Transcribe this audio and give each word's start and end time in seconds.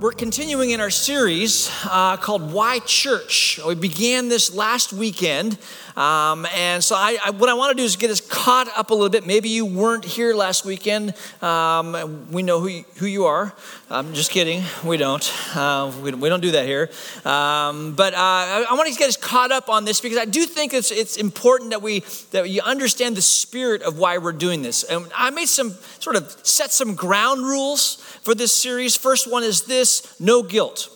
We're 0.00 0.10
continuing 0.10 0.70
in 0.70 0.80
our 0.80 0.90
series 0.90 1.70
uh, 1.84 2.16
called 2.16 2.52
Why 2.52 2.80
Church. 2.80 3.60
We 3.64 3.76
began 3.76 4.28
this 4.28 4.52
last 4.52 4.92
weekend. 4.92 5.56
Um, 5.96 6.44
and 6.56 6.82
so, 6.82 6.96
I, 6.96 7.18
I, 7.24 7.30
what 7.30 7.48
I 7.48 7.54
want 7.54 7.76
to 7.76 7.80
do 7.80 7.84
is 7.84 7.94
get 7.94 8.10
us 8.10 8.20
caught 8.20 8.68
up 8.76 8.90
a 8.90 8.94
little 8.94 9.08
bit. 9.08 9.24
Maybe 9.24 9.48
you 9.48 9.64
weren't 9.64 10.04
here 10.04 10.34
last 10.34 10.64
weekend. 10.64 11.14
Um, 11.40 12.26
we 12.32 12.42
know 12.42 12.58
who 12.58 12.66
you, 12.66 12.84
who 12.96 13.06
you 13.06 13.26
are. 13.26 13.54
I'm 13.88 14.12
just 14.12 14.32
kidding. 14.32 14.64
We 14.84 14.96
don't. 14.96 15.32
Uh, 15.54 15.92
we, 16.02 16.10
we, 16.12 16.28
don't 16.28 16.40
do 16.40 16.50
that 16.52 16.66
here. 16.66 16.90
Um, 17.24 17.94
but 17.94 18.12
uh, 18.14 18.16
I, 18.18 18.66
I, 18.70 18.74
want 18.74 18.92
to 18.92 18.98
get 18.98 19.08
us 19.08 19.16
caught 19.16 19.52
up 19.52 19.68
on 19.68 19.84
this 19.84 20.00
because 20.00 20.18
I 20.18 20.24
do 20.24 20.46
think 20.46 20.74
it's, 20.74 20.90
it's 20.90 21.16
important 21.16 21.70
that 21.70 21.80
we 21.80 22.00
that 22.32 22.50
you 22.50 22.60
understand 22.62 23.16
the 23.16 23.22
spirit 23.22 23.82
of 23.82 23.96
why 23.96 24.18
we're 24.18 24.32
doing 24.32 24.62
this. 24.62 24.82
And 24.82 25.06
I 25.14 25.30
made 25.30 25.46
some 25.46 25.74
sort 26.00 26.16
of 26.16 26.36
set 26.42 26.72
some 26.72 26.96
ground 26.96 27.42
rules 27.42 27.96
for 28.22 28.34
this 28.34 28.52
series. 28.52 28.96
First 28.96 29.30
one 29.30 29.44
is 29.44 29.62
this: 29.62 29.83
no 30.18 30.42
guilt. 30.42 30.88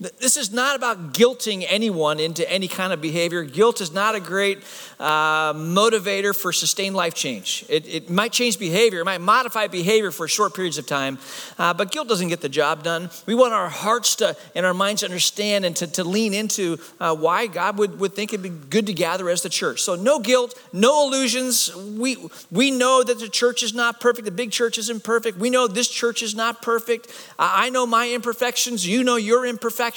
This 0.00 0.38
is 0.38 0.50
not 0.50 0.76
about 0.76 1.12
guilting 1.12 1.66
anyone 1.68 2.20
into 2.20 2.50
any 2.50 2.68
kind 2.68 2.90
of 2.94 3.02
behavior. 3.02 3.44
Guilt 3.44 3.82
is 3.82 3.92
not 3.92 4.14
a 4.14 4.20
great 4.20 4.60
uh, 4.98 5.52
motivator 5.52 6.34
for 6.34 6.54
sustained 6.54 6.96
life 6.96 7.12
change. 7.12 7.66
It, 7.68 7.86
it, 7.86 8.08
might 8.08 8.32
change 8.32 8.58
behavior, 8.58 9.00
it 9.00 9.04
might 9.04 9.20
modify 9.20 9.66
behavior 9.66 10.10
for 10.10 10.26
short 10.26 10.54
periods 10.54 10.78
of 10.78 10.86
time, 10.86 11.18
uh, 11.58 11.74
but 11.74 11.92
guilt 11.92 12.08
doesn't 12.08 12.28
get 12.28 12.40
the 12.40 12.48
job 12.48 12.82
done. 12.82 13.10
We 13.26 13.34
want 13.34 13.52
our 13.52 13.68
hearts 13.68 14.16
to 14.16 14.38
and 14.54 14.64
our 14.64 14.72
minds 14.72 15.02
to 15.02 15.06
understand 15.06 15.66
and 15.66 15.76
to, 15.76 15.86
to 15.86 16.04
lean 16.04 16.32
into 16.32 16.78
uh, 16.98 17.14
why 17.14 17.46
God 17.46 17.76
would, 17.76 18.00
would 18.00 18.14
think 18.14 18.32
it'd 18.32 18.42
be 18.42 18.48
good 18.48 18.86
to 18.86 18.94
gather 18.94 19.28
as 19.28 19.42
the 19.42 19.50
church. 19.50 19.82
So, 19.82 19.96
no 19.96 20.18
guilt, 20.18 20.58
no 20.72 21.06
illusions. 21.06 21.76
We, 21.76 22.16
we 22.50 22.70
know 22.70 23.02
that 23.02 23.18
the 23.18 23.28
church 23.28 23.62
is 23.62 23.74
not 23.74 24.00
perfect, 24.00 24.24
the 24.24 24.30
big 24.30 24.50
church 24.50 24.78
is 24.78 24.88
imperfect. 24.88 25.36
We 25.36 25.50
know 25.50 25.66
this 25.68 25.88
church 25.88 26.22
is 26.22 26.34
not 26.34 26.62
perfect. 26.62 27.08
I 27.38 27.68
know 27.68 27.86
my 27.86 28.10
imperfections, 28.10 28.86
you 28.86 29.04
know 29.04 29.16
your 29.16 29.44
imperfections. 29.44 29.89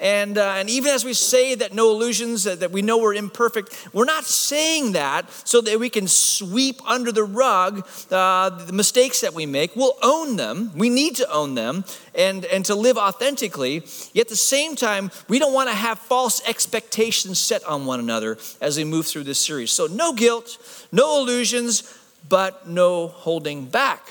And, 0.00 0.38
uh, 0.38 0.54
and 0.56 0.70
even 0.70 0.92
as 0.92 1.04
we 1.04 1.12
say 1.12 1.54
that 1.54 1.74
no 1.74 1.90
illusions, 1.90 2.44
that, 2.44 2.60
that 2.60 2.70
we 2.70 2.80
know 2.80 2.98
we're 2.98 3.14
imperfect, 3.14 3.88
we're 3.92 4.06
not 4.06 4.24
saying 4.24 4.92
that 4.92 5.30
so 5.46 5.60
that 5.60 5.78
we 5.78 5.90
can 5.90 6.08
sweep 6.08 6.80
under 6.88 7.12
the 7.12 7.24
rug 7.24 7.86
uh, 8.10 8.48
the 8.50 8.72
mistakes 8.72 9.20
that 9.20 9.34
we 9.34 9.44
make. 9.44 9.76
We'll 9.76 9.98
own 10.02 10.36
them. 10.36 10.72
We 10.74 10.88
need 10.88 11.16
to 11.16 11.30
own 11.30 11.54
them 11.54 11.84
and, 12.14 12.44
and 12.46 12.64
to 12.64 12.74
live 12.74 12.96
authentically. 12.96 13.84
Yet 14.14 14.22
at 14.22 14.28
the 14.28 14.36
same 14.36 14.74
time, 14.74 15.10
we 15.28 15.38
don't 15.38 15.52
want 15.52 15.68
to 15.68 15.74
have 15.74 15.98
false 15.98 16.46
expectations 16.48 17.38
set 17.38 17.62
on 17.64 17.84
one 17.84 18.00
another 18.00 18.38
as 18.60 18.76
we 18.78 18.84
move 18.84 19.06
through 19.06 19.24
this 19.24 19.38
series. 19.38 19.70
So, 19.70 19.86
no 19.86 20.12
guilt, 20.12 20.56
no 20.92 21.20
illusions, 21.20 21.82
but 22.28 22.68
no 22.68 23.08
holding 23.08 23.66
back 23.66 24.08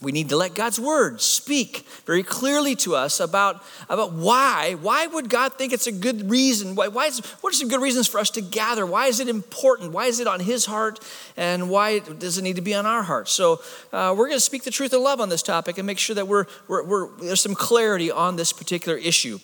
we 0.00 0.12
need 0.12 0.28
to 0.28 0.36
let 0.36 0.54
God's 0.54 0.78
word 0.78 1.20
speak 1.20 1.84
very 2.06 2.22
clearly 2.22 2.76
to 2.76 2.94
us 2.94 3.18
about, 3.18 3.64
about 3.88 4.12
why. 4.12 4.76
Why 4.80 5.08
would 5.08 5.28
God 5.28 5.54
think 5.54 5.72
it's 5.72 5.88
a 5.88 5.92
good 5.92 6.30
reason? 6.30 6.76
Why, 6.76 6.86
why 6.86 7.06
is, 7.06 7.18
what 7.40 7.52
are 7.52 7.56
some 7.56 7.68
good 7.68 7.80
reasons 7.80 8.06
for 8.06 8.20
us 8.20 8.30
to 8.30 8.40
gather? 8.40 8.86
Why 8.86 9.06
is 9.06 9.18
it 9.18 9.28
important? 9.28 9.90
Why 9.90 10.06
is 10.06 10.20
it 10.20 10.28
on 10.28 10.38
His 10.38 10.66
heart? 10.66 11.00
And 11.36 11.68
why 11.68 11.98
does 11.98 12.38
it 12.38 12.42
need 12.42 12.56
to 12.56 12.62
be 12.62 12.74
on 12.74 12.86
our 12.86 13.02
heart? 13.02 13.28
So 13.28 13.60
uh, 13.92 14.14
we're 14.16 14.28
going 14.28 14.36
to 14.36 14.40
speak 14.40 14.62
the 14.62 14.70
truth 14.70 14.92
of 14.92 15.00
love 15.00 15.20
on 15.20 15.30
this 15.30 15.42
topic 15.42 15.78
and 15.78 15.86
make 15.86 15.98
sure 15.98 16.14
that 16.14 16.28
we're, 16.28 16.46
we're, 16.68 16.84
we're, 16.84 17.08
there's 17.16 17.40
some 17.40 17.56
clarity 17.56 18.12
on 18.12 18.36
this 18.36 18.52
particular 18.52 18.96
issue. 18.96 19.40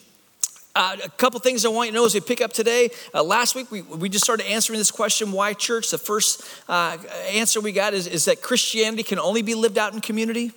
Uh, 0.77 0.97
a 1.05 1.09
couple 1.11 1.39
things 1.39 1.65
I 1.65 1.69
want 1.69 1.87
you 1.87 1.93
to 1.93 1.99
know 1.99 2.05
as 2.05 2.15
we 2.15 2.21
pick 2.21 2.41
up 2.41 2.53
today. 2.53 2.91
Uh, 3.15 3.23
last 3.23 3.55
week, 3.55 3.71
we, 3.71 3.83
we 3.83 4.09
just 4.09 4.25
started 4.25 4.49
answering 4.49 4.79
this 4.79 4.91
question 4.91 5.31
why 5.31 5.53
church? 5.53 5.91
The 5.91 5.99
first 5.99 6.43
uh, 6.69 6.99
answer 7.31 7.61
we 7.61 7.71
got 7.71 7.95
is, 7.95 8.09
is 8.09 8.25
that 8.25 8.43
Christianity 8.43 9.05
can 9.05 9.21
only 9.21 9.43
be 9.43 9.55
lived 9.55 9.79
out 9.79 9.95
in 9.95 10.01
community. 10.01 10.51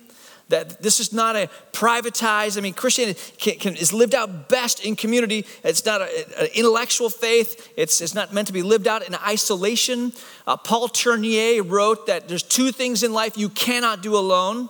That 0.48 0.82
this 0.82 0.98
is 0.98 1.12
not 1.12 1.36
a 1.36 1.48
privatized, 1.72 2.58
I 2.58 2.62
mean, 2.62 2.72
Christianity 2.72 3.20
can, 3.36 3.58
can, 3.58 3.76
is 3.76 3.92
lived 3.92 4.14
out 4.14 4.48
best 4.48 4.84
in 4.84 4.96
community. 4.96 5.44
It's 5.62 5.84
not 5.84 6.00
an 6.00 6.48
intellectual 6.52 7.10
faith, 7.10 7.72
it's, 7.76 8.00
it's 8.00 8.14
not 8.14 8.32
meant 8.32 8.48
to 8.48 8.52
be 8.52 8.62
lived 8.62 8.88
out 8.88 9.06
in 9.06 9.14
isolation. 9.14 10.12
Uh, 10.48 10.56
Paul 10.56 10.88
Tournier 10.88 11.62
wrote 11.62 12.06
that 12.06 12.26
there's 12.26 12.42
two 12.42 12.72
things 12.72 13.04
in 13.04 13.12
life 13.12 13.36
you 13.36 13.50
cannot 13.50 14.02
do 14.02 14.16
alone. 14.16 14.68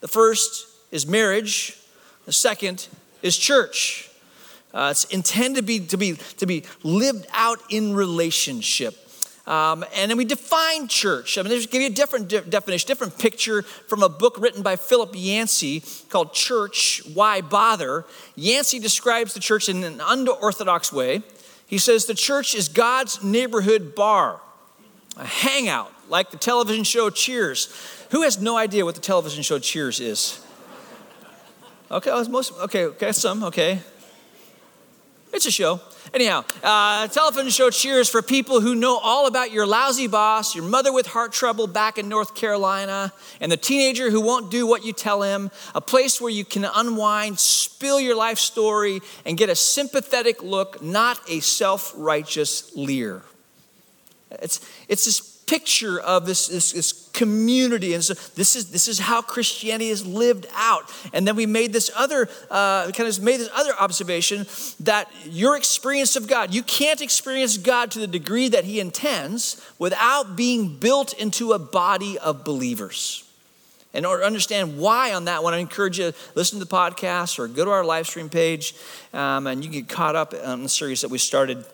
The 0.00 0.08
first 0.08 0.66
is 0.90 1.06
marriage, 1.06 1.78
the 2.26 2.32
second 2.32 2.88
is 3.22 3.38
church. 3.38 4.09
Uh, 4.72 4.88
it's 4.90 5.04
intended 5.04 5.56
to 5.56 5.62
be, 5.62 5.80
to, 5.80 5.96
be, 5.96 6.14
to 6.36 6.46
be 6.46 6.64
lived 6.82 7.26
out 7.32 7.58
in 7.70 7.94
relationship. 7.94 8.96
Um, 9.46 9.84
and 9.96 10.10
then 10.10 10.16
we 10.16 10.24
define 10.24 10.86
church. 10.86 11.36
I 11.36 11.42
mean, 11.42 11.50
there's 11.50 11.66
give 11.66 11.82
you 11.82 11.88
a 11.88 11.92
different 11.92 12.28
de- 12.28 12.42
definition, 12.42 12.86
different 12.86 13.18
picture 13.18 13.62
from 13.62 14.02
a 14.02 14.08
book 14.08 14.36
written 14.38 14.62
by 14.62 14.76
Philip 14.76 15.10
Yancey 15.14 15.82
called 16.08 16.32
Church, 16.34 17.02
Why 17.14 17.40
Bother? 17.40 18.04
Yancey 18.36 18.78
describes 18.78 19.34
the 19.34 19.40
church 19.40 19.68
in 19.68 19.82
an 19.82 20.00
unorthodox 20.04 20.92
way. 20.92 21.22
He 21.66 21.78
says 21.78 22.06
the 22.06 22.14
church 22.14 22.54
is 22.54 22.68
God's 22.68 23.24
neighborhood 23.24 23.94
bar, 23.96 24.40
a 25.16 25.26
hangout, 25.26 25.92
like 26.08 26.30
the 26.30 26.36
television 26.36 26.84
show 26.84 27.10
Cheers. 27.10 27.74
Who 28.10 28.22
has 28.22 28.40
no 28.40 28.56
idea 28.56 28.84
what 28.84 28.94
the 28.94 29.00
television 29.00 29.42
show 29.42 29.58
Cheers 29.58 29.98
is? 29.98 30.44
Okay, 31.90 32.10
most, 32.28 32.52
okay, 32.60 32.84
okay, 32.84 33.10
some, 33.10 33.42
okay. 33.42 33.80
It's 35.32 35.46
a 35.46 35.50
show. 35.50 35.80
Anyhow, 36.12 36.44
uh, 36.62 37.06
telephone 37.06 37.50
show 37.50 37.70
cheers 37.70 38.08
for 38.08 38.20
people 38.20 38.60
who 38.60 38.74
know 38.74 38.98
all 38.98 39.28
about 39.28 39.52
your 39.52 39.64
lousy 39.64 40.08
boss, 40.08 40.56
your 40.56 40.64
mother 40.64 40.92
with 40.92 41.06
heart 41.06 41.32
trouble 41.32 41.68
back 41.68 41.98
in 41.98 42.08
North 42.08 42.34
Carolina, 42.34 43.12
and 43.40 43.52
the 43.52 43.56
teenager 43.56 44.10
who 44.10 44.20
won't 44.20 44.50
do 44.50 44.66
what 44.66 44.84
you 44.84 44.92
tell 44.92 45.22
him. 45.22 45.52
A 45.72 45.80
place 45.80 46.20
where 46.20 46.32
you 46.32 46.44
can 46.44 46.64
unwind, 46.64 47.38
spill 47.38 48.00
your 48.00 48.16
life 48.16 48.38
story, 48.38 49.00
and 49.24 49.38
get 49.38 49.48
a 49.48 49.54
sympathetic 49.54 50.42
look, 50.42 50.82
not 50.82 51.20
a 51.28 51.38
self 51.38 51.92
righteous 51.96 52.74
leer. 52.74 53.22
It's, 54.32 54.60
it's 54.88 55.04
this 55.04 55.29
picture 55.50 55.98
of 55.98 56.26
this, 56.26 56.46
this, 56.46 56.70
this, 56.70 56.92
community. 57.12 57.92
And 57.92 58.04
so 58.04 58.14
this 58.36 58.54
is, 58.54 58.70
this 58.70 58.86
is 58.86 59.00
how 59.00 59.20
Christianity 59.20 59.90
is 59.90 60.06
lived 60.06 60.46
out. 60.54 60.84
And 61.12 61.26
then 61.26 61.34
we 61.34 61.44
made 61.44 61.72
this 61.72 61.90
other, 61.96 62.28
uh, 62.50 62.90
kind 62.92 63.08
of 63.08 63.20
made 63.20 63.40
this 63.40 63.50
other 63.52 63.72
observation 63.78 64.46
that 64.78 65.10
your 65.26 65.56
experience 65.56 66.14
of 66.14 66.28
God, 66.28 66.54
you 66.54 66.62
can't 66.62 67.00
experience 67.00 67.58
God 67.58 67.90
to 67.90 67.98
the 67.98 68.06
degree 68.06 68.48
that 68.48 68.64
He 68.64 68.78
intends 68.78 69.60
without 69.76 70.36
being 70.36 70.76
built 70.76 71.12
into 71.14 71.52
a 71.52 71.58
body 71.58 72.16
of 72.16 72.44
believers. 72.44 73.24
Order 73.92 74.20
to 74.20 74.26
understand 74.26 74.78
why 74.78 75.12
on 75.12 75.24
that 75.24 75.42
one, 75.42 75.52
I 75.52 75.58
encourage 75.58 75.98
you 75.98 76.12
to 76.12 76.18
listen 76.36 76.60
to 76.60 76.64
the 76.64 76.70
podcast 76.70 77.40
or 77.40 77.48
go 77.48 77.64
to 77.64 77.72
our 77.72 77.84
live 77.84 78.06
stream 78.06 78.28
page 78.28 78.76
um, 79.12 79.48
and 79.48 79.64
you 79.64 79.70
get 79.70 79.88
caught 79.88 80.14
up 80.14 80.32
on 80.32 80.62
the 80.62 80.68
series 80.68 81.00
that 81.00 81.10
we 81.10 81.18
started 81.18 81.66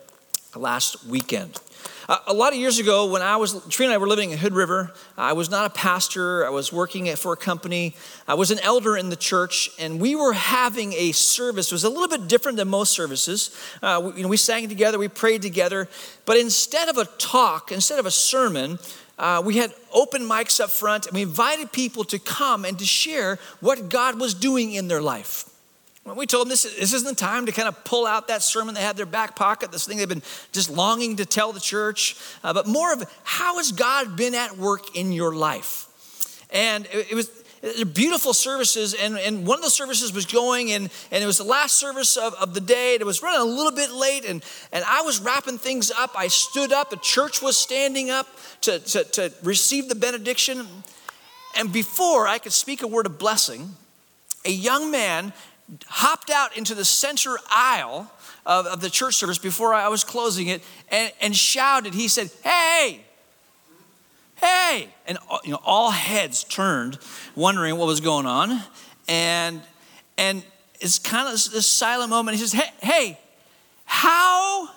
last 0.56 1.04
weekend. 1.04 1.60
A 2.08 2.32
lot 2.32 2.52
of 2.52 2.58
years 2.60 2.78
ago, 2.78 3.06
when 3.06 3.20
I 3.20 3.36
was, 3.36 3.66
Trina 3.66 3.90
and 3.90 3.94
I 3.94 3.98
were 3.98 4.06
living 4.06 4.30
in 4.30 4.38
Hood 4.38 4.52
River, 4.52 4.92
I 5.18 5.32
was 5.32 5.50
not 5.50 5.66
a 5.66 5.70
pastor. 5.70 6.46
I 6.46 6.50
was 6.50 6.72
working 6.72 7.12
for 7.16 7.32
a 7.32 7.36
company. 7.36 7.96
I 8.28 8.34
was 8.34 8.52
an 8.52 8.60
elder 8.60 8.96
in 8.96 9.08
the 9.08 9.16
church, 9.16 9.70
and 9.76 10.00
we 10.00 10.14
were 10.14 10.32
having 10.32 10.92
a 10.92 11.10
service. 11.10 11.72
It 11.72 11.74
was 11.74 11.82
a 11.82 11.88
little 11.88 12.06
bit 12.06 12.28
different 12.28 12.58
than 12.58 12.68
most 12.68 12.92
services. 12.92 13.50
Uh, 13.82 14.02
we, 14.04 14.18
you 14.18 14.22
know, 14.22 14.28
we 14.28 14.36
sang 14.36 14.68
together, 14.68 15.00
we 15.00 15.08
prayed 15.08 15.42
together, 15.42 15.88
but 16.26 16.36
instead 16.36 16.88
of 16.88 16.96
a 16.96 17.06
talk, 17.18 17.72
instead 17.72 17.98
of 17.98 18.06
a 18.06 18.12
sermon, 18.12 18.78
uh, 19.18 19.42
we 19.44 19.56
had 19.56 19.74
open 19.92 20.22
mics 20.22 20.60
up 20.60 20.70
front, 20.70 21.06
and 21.06 21.16
we 21.16 21.22
invited 21.22 21.72
people 21.72 22.04
to 22.04 22.20
come 22.20 22.64
and 22.64 22.78
to 22.78 22.84
share 22.84 23.40
what 23.58 23.88
God 23.88 24.20
was 24.20 24.32
doing 24.32 24.74
in 24.74 24.86
their 24.86 25.02
life. 25.02 25.50
We 26.14 26.26
told 26.26 26.46
them 26.46 26.50
this, 26.50 26.62
this 26.62 26.92
isn't 26.92 27.08
the 27.08 27.14
time 27.16 27.46
to 27.46 27.52
kind 27.52 27.66
of 27.66 27.82
pull 27.84 28.06
out 28.06 28.28
that 28.28 28.42
sermon 28.42 28.74
they 28.74 28.80
had 28.80 28.92
in 28.92 28.96
their 28.96 29.06
back 29.06 29.34
pocket, 29.34 29.72
this 29.72 29.86
thing 29.86 29.96
they've 29.96 30.08
been 30.08 30.22
just 30.52 30.70
longing 30.70 31.16
to 31.16 31.26
tell 31.26 31.52
the 31.52 31.60
church, 31.60 32.16
uh, 32.44 32.52
but 32.52 32.68
more 32.68 32.92
of 32.92 33.02
how 33.24 33.56
has 33.56 33.72
God 33.72 34.16
been 34.16 34.34
at 34.34 34.56
work 34.56 34.94
in 34.94 35.10
your 35.10 35.34
life? 35.34 35.88
And 36.50 36.86
it, 36.92 37.10
it 37.10 37.14
was 37.14 37.28
beautiful 37.92 38.32
services, 38.32 38.94
and, 38.94 39.18
and 39.18 39.44
one 39.46 39.58
of 39.58 39.64
the 39.64 39.70
services 39.70 40.12
was 40.12 40.26
going, 40.26 40.70
and, 40.70 40.90
and 41.10 41.24
it 41.24 41.26
was 41.26 41.38
the 41.38 41.44
last 41.44 41.76
service 41.76 42.16
of, 42.16 42.34
of 42.34 42.54
the 42.54 42.60
day, 42.60 42.94
and 42.94 43.00
it 43.00 43.06
was 43.06 43.22
running 43.22 43.40
a 43.40 43.44
little 43.44 43.72
bit 43.72 43.90
late, 43.90 44.24
and, 44.24 44.44
and 44.72 44.84
I 44.86 45.02
was 45.02 45.20
wrapping 45.20 45.58
things 45.58 45.90
up. 45.90 46.12
I 46.16 46.28
stood 46.28 46.72
up, 46.72 46.90
the 46.90 46.96
church 46.98 47.42
was 47.42 47.56
standing 47.56 48.10
up 48.10 48.28
to, 48.60 48.78
to, 48.78 49.04
to 49.04 49.32
receive 49.42 49.88
the 49.88 49.96
benediction. 49.96 50.68
And 51.56 51.72
before 51.72 52.28
I 52.28 52.38
could 52.38 52.52
speak 52.52 52.82
a 52.82 52.86
word 52.86 53.06
of 53.06 53.18
blessing, 53.18 53.74
a 54.44 54.50
young 54.50 54.90
man 54.92 55.32
hopped 55.86 56.30
out 56.30 56.56
into 56.56 56.74
the 56.74 56.84
center 56.84 57.38
aisle 57.50 58.10
of, 58.44 58.66
of 58.66 58.80
the 58.80 58.90
church 58.90 59.14
service 59.16 59.38
before 59.38 59.74
I 59.74 59.88
was 59.88 60.04
closing 60.04 60.46
it 60.48 60.62
and, 60.90 61.12
and 61.20 61.36
shouted. 61.36 61.94
He 61.94 62.08
said, 62.08 62.30
Hey, 62.42 63.04
hey. 64.36 64.88
And 65.06 65.18
you 65.44 65.52
know, 65.52 65.60
all 65.64 65.90
heads 65.90 66.44
turned, 66.44 66.98
wondering 67.34 67.76
what 67.76 67.86
was 67.86 68.00
going 68.00 68.26
on. 68.26 68.62
And, 69.08 69.62
and, 70.16 70.42
it's 70.80 70.98
kind 70.98 71.26
of 71.26 71.32
this, 71.32 71.48
this 71.48 71.68
silent 71.68 72.10
moment. 72.10 72.36
He 72.36 72.44
says, 72.44 72.52
hey, 72.52 72.70
hey, 72.82 73.18
how, 73.84 74.68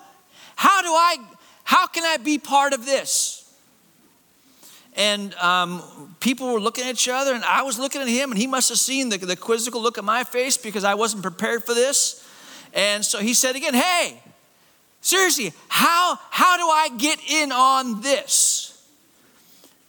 how 0.56 0.82
do 0.82 0.90
I, 0.90 1.18
how 1.64 1.88
can 1.88 2.04
I 2.04 2.18
be 2.18 2.38
part 2.38 2.74
of 2.74 2.86
this? 2.86 3.39
And 4.96 5.34
um, 5.36 6.16
people 6.20 6.52
were 6.52 6.60
looking 6.60 6.84
at 6.84 6.92
each 6.92 7.08
other, 7.08 7.34
and 7.34 7.44
I 7.46 7.62
was 7.62 7.80
looking 7.80 8.02
at 8.02 8.08
him, 8.08 8.32
and 8.32 8.40
he 8.40 8.48
must 8.48 8.70
have 8.70 8.80
seen 8.80 9.10
the, 9.10 9.18
the 9.18 9.36
quizzical 9.36 9.82
look 9.82 9.98
at 9.98 10.04
my 10.04 10.24
face 10.24 10.58
because 10.58 10.84
I 10.84 10.96
wasn't 10.96 11.24
prepared 11.24 11.64
for 11.64 11.74
this. 11.74 12.28
And 12.74 13.06
so 13.06 13.20
he 13.20 13.34
said 13.34 13.56
again, 13.56 13.74
Hey, 13.74 14.22
seriously, 15.02 15.54
how, 15.68 16.20
how 16.32 16.58
do 16.58 16.64
I 16.64 16.90
get 16.98 17.20
in 17.30 17.52
on 17.52 18.02
this? 18.02 18.88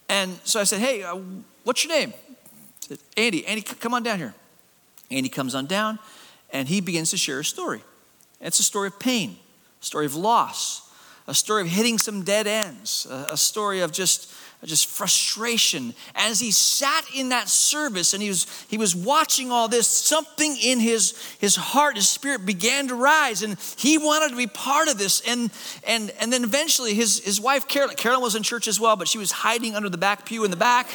And 0.08 0.38
so 0.44 0.60
I 0.60 0.64
said, 0.64 0.80
Hey, 0.80 1.02
uh, 1.02 1.18
what's 1.64 1.84
your 1.84 1.92
name? 1.92 2.12
Said, 2.80 2.98
Andy, 3.16 3.46
Andy, 3.46 3.62
come 3.62 3.94
on 3.94 4.02
down 4.02 4.18
here. 4.18 4.34
Andy 5.10 5.28
comes 5.28 5.54
on 5.54 5.66
down, 5.66 5.98
and 6.52 6.68
he 6.68 6.80
begins 6.80 7.10
to 7.10 7.16
share 7.16 7.40
a 7.40 7.44
story. 7.44 7.82
It's 8.40 8.58
a 8.58 8.64
story 8.64 8.88
of 8.88 8.98
pain, 8.98 9.36
a 9.80 9.84
story 9.84 10.06
of 10.06 10.14
loss, 10.14 10.89
a 11.30 11.34
story 11.34 11.62
of 11.62 11.68
hitting 11.68 11.96
some 11.96 12.22
dead 12.24 12.48
ends, 12.48 13.06
a, 13.08 13.28
a 13.32 13.36
story 13.36 13.80
of 13.80 13.92
just 13.92 14.32
just 14.66 14.88
frustration. 14.88 15.94
As 16.14 16.38
he 16.38 16.50
sat 16.50 17.06
in 17.14 17.30
that 17.30 17.48
service 17.48 18.12
and 18.12 18.22
he 18.22 18.28
was, 18.28 18.46
he 18.68 18.76
was 18.76 18.94
watching 18.94 19.50
all 19.50 19.68
this, 19.68 19.88
something 19.88 20.54
in 20.62 20.80
his, 20.80 21.16
his 21.38 21.56
heart, 21.56 21.96
his 21.96 22.06
spirit 22.06 22.44
began 22.44 22.88
to 22.88 22.94
rise, 22.94 23.42
and 23.42 23.56
he 23.78 23.96
wanted 23.96 24.28
to 24.28 24.36
be 24.36 24.46
part 24.46 24.88
of 24.88 24.98
this. 24.98 25.22
And, 25.26 25.50
and, 25.86 26.10
and 26.20 26.30
then 26.30 26.44
eventually, 26.44 26.92
his, 26.92 27.20
his 27.20 27.40
wife, 27.40 27.68
Carolyn, 27.68 27.96
Carolyn 27.96 28.22
was 28.22 28.36
in 28.36 28.42
church 28.42 28.68
as 28.68 28.78
well, 28.78 28.96
but 28.96 29.08
she 29.08 29.16
was 29.16 29.32
hiding 29.32 29.74
under 29.74 29.88
the 29.88 29.96
back 29.96 30.26
pew 30.26 30.44
in 30.44 30.50
the 30.50 30.58
back 30.58 30.88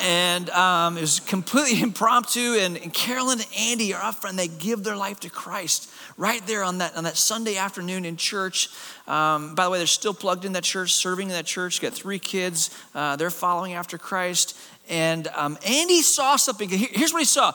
and 0.00 0.50
um, 0.50 0.96
it 0.96 1.00
was 1.00 1.20
completely 1.20 1.80
impromptu. 1.82 2.56
And, 2.58 2.76
and 2.76 2.92
Carolyn 2.92 3.40
and 3.40 3.48
Andy 3.56 3.94
are 3.94 4.02
up 4.02 4.16
front, 4.16 4.36
they 4.36 4.48
give 4.48 4.84
their 4.84 4.96
life 4.96 5.20
to 5.20 5.30
Christ 5.30 5.90
right 6.16 6.44
there 6.46 6.62
on 6.62 6.78
that, 6.78 6.96
on 6.96 7.04
that 7.04 7.16
Sunday 7.16 7.56
afternoon 7.56 8.04
in 8.04 8.16
church. 8.16 8.68
Um, 9.06 9.54
by 9.54 9.64
the 9.64 9.70
way, 9.70 9.78
they're 9.78 9.86
still 9.86 10.14
plugged 10.14 10.44
in 10.44 10.52
that 10.52 10.64
church, 10.64 10.94
serving 10.94 11.28
in 11.28 11.34
that 11.34 11.46
church, 11.46 11.80
got 11.80 11.92
three 11.92 12.18
kids. 12.18 12.70
Uh, 12.94 13.16
they're 13.16 13.30
following 13.30 13.74
after 13.74 13.98
Christ. 13.98 14.58
And 14.88 15.28
um, 15.28 15.58
Andy 15.66 16.00
saw 16.02 16.36
something. 16.36 16.68
Here's 16.68 17.12
what 17.12 17.20
he 17.20 17.26
saw. 17.26 17.52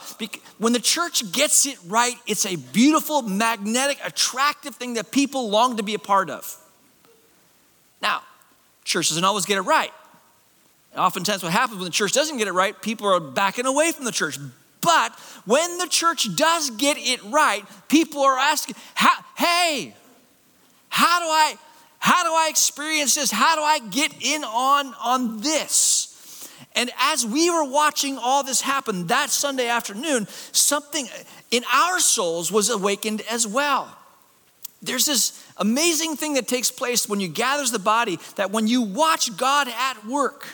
When 0.60 0.72
the 0.72 0.80
church 0.80 1.31
gets 1.31 1.66
it 1.66 1.78
right, 1.88 2.16
it's 2.28 2.45
a 2.45 2.56
beautiful, 2.56 3.24
magnetic, 3.24 3.98
attractive 4.04 4.75
thing 4.75 4.95
that 4.95 5.12
people 5.12 5.50
long 5.50 5.78
to 5.78 5.84
be 5.84 5.95
a 5.95 6.00
part 6.00 6.30
of. 6.30 6.56
Now, 8.01 8.22
church 8.84 9.10
doesn't 9.10 9.24
always 9.24 9.45
get 9.45 9.57
it 9.57 9.62
right. 9.62 9.92
Oftentimes, 10.95 11.42
what 11.42 11.51
happens 11.51 11.80
when 11.80 11.86
the 11.86 11.92
church 11.92 12.12
doesn't 12.12 12.38
get 12.38 12.48
it 12.48 12.54
right, 12.54 12.80
people 12.81 13.07
are 13.07 13.19
backing 13.19 13.66
away 13.66 13.92
from 13.92 14.06
the 14.06 14.12
church. 14.12 14.38
But 14.81 15.18
when 15.45 15.78
the 15.78 15.88
church 15.88 16.36
does 16.36 16.69
get 16.72 16.98
it 17.00 17.24
right, 17.24 17.66
people 17.88 18.22
are 18.22 18.38
asking, 18.38 18.75
"Hey, 19.36 19.95
how 20.90 21.19
do 21.19 21.25
I, 21.25 21.57
how 22.00 22.24
do 22.24 22.30
I 22.30 22.48
experience 22.50 23.16
this? 23.16 23.31
How 23.31 23.56
do 23.56 23.62
I 23.62 23.80
get 23.80 24.13
in 24.22 24.44
on 24.44 24.94
on 24.95 25.42
this?" 25.42 26.10
And 26.75 26.92
as 27.00 27.25
we 27.25 27.50
were 27.50 27.63
watching 27.63 28.18
all 28.18 28.44
this 28.44 28.62
happen 28.62 29.07
that 29.07 29.30
Sunday 29.30 29.68
afternoon, 29.68 30.28
something 30.51 31.07
in 31.50 31.63
our 31.72 32.00
souls 32.00 32.51
was 32.51 32.69
awakened 32.69 33.22
as 33.22 33.48
well. 33.48 33.95
There's 34.81 35.06
this 35.06 35.34
amazing 35.57 36.18
thing 36.18 36.34
that 36.34 36.48
takes 36.48 36.69
place 36.69 37.07
when 37.07 37.19
you 37.19 37.30
gathers 37.30 37.72
the 37.72 37.80
body 37.80 38.19
that 38.36 38.51
when 38.51 38.68
you 38.68 38.81
watch 38.81 39.38
God 39.38 39.68
at 39.69 40.06
work 40.06 40.48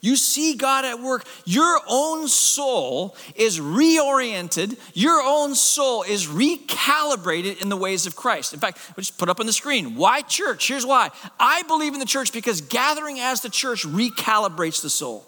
you 0.00 0.16
see 0.16 0.54
God 0.54 0.84
at 0.84 1.00
work. 1.00 1.24
Your 1.44 1.80
own 1.88 2.28
soul 2.28 3.16
is 3.34 3.58
reoriented. 3.58 4.78
Your 4.94 5.20
own 5.22 5.54
soul 5.54 6.02
is 6.04 6.26
recalibrated 6.26 7.60
in 7.60 7.68
the 7.68 7.76
ways 7.76 8.06
of 8.06 8.14
Christ. 8.14 8.54
In 8.54 8.60
fact, 8.60 8.78
we 8.96 9.02
just 9.02 9.18
put 9.18 9.28
up 9.28 9.40
on 9.40 9.46
the 9.46 9.52
screen. 9.52 9.96
Why 9.96 10.22
church? 10.22 10.68
Here's 10.68 10.86
why. 10.86 11.10
I 11.40 11.62
believe 11.64 11.94
in 11.94 12.00
the 12.00 12.06
church 12.06 12.32
because 12.32 12.60
gathering 12.60 13.18
as 13.18 13.40
the 13.40 13.50
church 13.50 13.84
recalibrates 13.84 14.82
the 14.82 14.90
soul. 14.90 15.26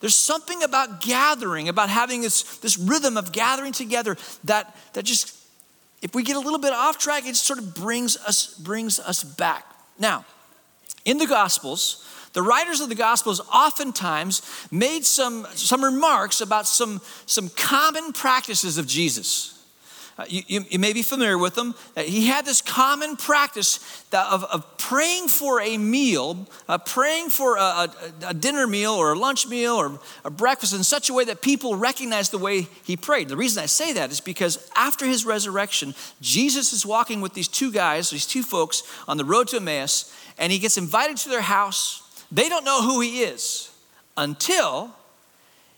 There's 0.00 0.16
something 0.16 0.62
about 0.62 1.02
gathering, 1.02 1.68
about 1.68 1.90
having 1.90 2.22
this, 2.22 2.58
this 2.58 2.78
rhythm 2.78 3.16
of 3.16 3.32
gathering 3.32 3.72
together 3.72 4.16
that, 4.44 4.74
that 4.94 5.04
just, 5.04 5.36
if 6.02 6.14
we 6.14 6.22
get 6.22 6.36
a 6.36 6.40
little 6.40 6.58
bit 6.58 6.72
off 6.72 6.98
track, 6.98 7.26
it 7.26 7.36
sort 7.36 7.58
of 7.58 7.74
brings 7.74 8.16
us, 8.16 8.54
brings 8.54 8.98
us 8.98 9.22
back. 9.22 9.66
Now, 9.98 10.24
in 11.04 11.18
the 11.18 11.26
Gospels, 11.26 12.06
the 12.32 12.42
writers 12.42 12.80
of 12.80 12.88
the 12.88 12.94
Gospels 12.94 13.40
oftentimes 13.52 14.42
made 14.70 15.04
some, 15.04 15.46
some 15.54 15.82
remarks 15.82 16.40
about 16.40 16.66
some, 16.66 17.00
some 17.26 17.48
common 17.50 18.12
practices 18.12 18.78
of 18.78 18.86
Jesus. 18.86 19.56
Uh, 20.20 20.24
you, 20.28 20.42
you, 20.48 20.64
you, 20.68 20.78
may 20.78 20.92
be 20.92 21.00
familiar 21.00 21.38
with 21.38 21.54
them. 21.54 21.74
Uh, 21.96 22.02
he 22.02 22.26
had 22.26 22.44
this 22.44 22.60
common 22.60 23.16
practice 23.16 24.04
of, 24.12 24.44
of 24.44 24.76
praying 24.76 25.28
for 25.28 25.62
a 25.62 25.78
meal, 25.78 26.46
uh, 26.68 26.76
praying 26.76 27.30
for 27.30 27.56
a, 27.56 27.60
a, 27.60 27.94
a, 28.26 28.34
dinner 28.34 28.66
meal 28.66 28.92
or 28.92 29.12
a 29.12 29.18
lunch 29.18 29.48
meal 29.48 29.76
or 29.76 29.98
a 30.22 30.30
breakfast 30.30 30.74
in 30.74 30.84
such 30.84 31.08
a 31.08 31.14
way 31.14 31.24
that 31.24 31.40
people 31.40 31.74
recognize 31.74 32.28
the 32.28 32.36
way 32.36 32.66
he 32.84 32.98
prayed. 32.98 33.30
The 33.30 33.36
reason 33.36 33.62
I 33.62 33.66
say 33.66 33.94
that 33.94 34.10
is 34.10 34.20
because 34.20 34.70
after 34.76 35.06
his 35.06 35.24
resurrection, 35.24 35.94
Jesus 36.20 36.74
is 36.74 36.84
walking 36.84 37.22
with 37.22 37.32
these 37.32 37.48
two 37.48 37.72
guys, 37.72 38.10
these 38.10 38.26
two 38.26 38.42
folks 38.42 38.82
on 39.08 39.16
the 39.16 39.24
road 39.24 39.48
to 39.48 39.56
Emmaus, 39.56 40.14
and 40.36 40.52
he 40.52 40.58
gets 40.58 40.76
invited 40.76 41.16
to 41.18 41.30
their 41.30 41.40
house 41.40 41.99
they 42.32 42.48
don't 42.48 42.64
know 42.64 42.82
who 42.82 43.00
he 43.00 43.22
is 43.22 43.70
until 44.16 44.94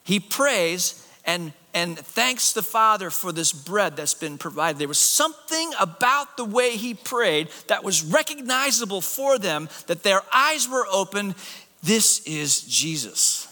he 0.04 0.20
prays 0.20 1.06
and, 1.24 1.52
and 1.72 1.98
thanks 1.98 2.52
the 2.52 2.62
Father 2.62 3.10
for 3.10 3.32
this 3.32 3.52
bread 3.52 3.96
that's 3.96 4.14
been 4.14 4.38
provided. 4.38 4.78
There 4.78 4.88
was 4.88 4.98
something 4.98 5.72
about 5.78 6.36
the 6.36 6.44
way 6.44 6.76
he 6.76 6.94
prayed 6.94 7.48
that 7.68 7.84
was 7.84 8.04
recognizable 8.04 9.00
for 9.00 9.38
them, 9.38 9.68
that 9.86 10.02
their 10.02 10.22
eyes 10.34 10.68
were 10.68 10.86
open. 10.90 11.34
This 11.82 12.26
is 12.26 12.62
Jesus. 12.62 13.48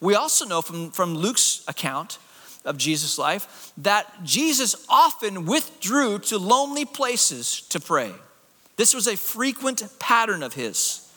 We 0.00 0.14
also 0.14 0.46
know 0.46 0.62
from, 0.62 0.90
from 0.90 1.14
Luke's 1.14 1.62
account 1.68 2.18
of 2.64 2.76
Jesus' 2.76 3.18
life 3.18 3.72
that 3.78 4.24
Jesus 4.24 4.84
often 4.88 5.46
withdrew 5.46 6.18
to 6.20 6.38
lonely 6.38 6.84
places 6.84 7.62
to 7.68 7.80
pray. 7.80 8.12
This 8.76 8.94
was 8.94 9.06
a 9.06 9.16
frequent 9.16 9.82
pattern 9.98 10.42
of 10.42 10.54
his 10.54 11.09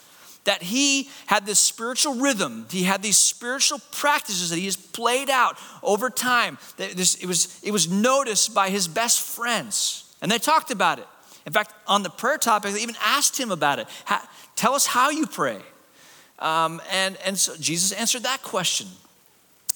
that 0.44 0.62
he 0.62 1.10
had 1.26 1.46
this 1.46 1.60
spiritual 1.60 2.16
rhythm. 2.16 2.66
He 2.70 2.84
had 2.84 3.02
these 3.02 3.18
spiritual 3.18 3.80
practices 3.92 4.50
that 4.50 4.58
he 4.58 4.66
has 4.66 4.76
played 4.76 5.30
out 5.30 5.58
over 5.82 6.10
time. 6.10 6.58
That 6.78 6.92
This, 6.92 7.16
it, 7.16 7.26
was, 7.26 7.60
it 7.64 7.72
was 7.72 7.90
noticed 7.90 8.54
by 8.54 8.70
his 8.70 8.88
best 8.88 9.22
friends, 9.22 10.14
and 10.22 10.32
they 10.32 10.40
talked 10.40 10.72
about 10.72 11.00
it. 11.00 11.08
In 11.46 11.52
fact, 11.52 11.74
on 11.88 12.04
the 12.04 12.10
prayer 12.10 12.38
topic, 12.38 12.74
they 12.74 12.82
even 12.82 12.96
asked 13.02 13.40
him 13.40 13.52
about 13.52 13.80
it. 13.80 13.88
Tell 14.56 14.74
us 14.74 14.86
how 14.86 15.10
you 15.10 15.28
pray. 15.28 15.60
Um, 16.40 16.82
and, 16.92 17.18
and 17.26 17.38
so 17.38 17.56
Jesus 17.58 17.92
answered 17.92 18.24
that 18.24 18.42
question. 18.44 18.88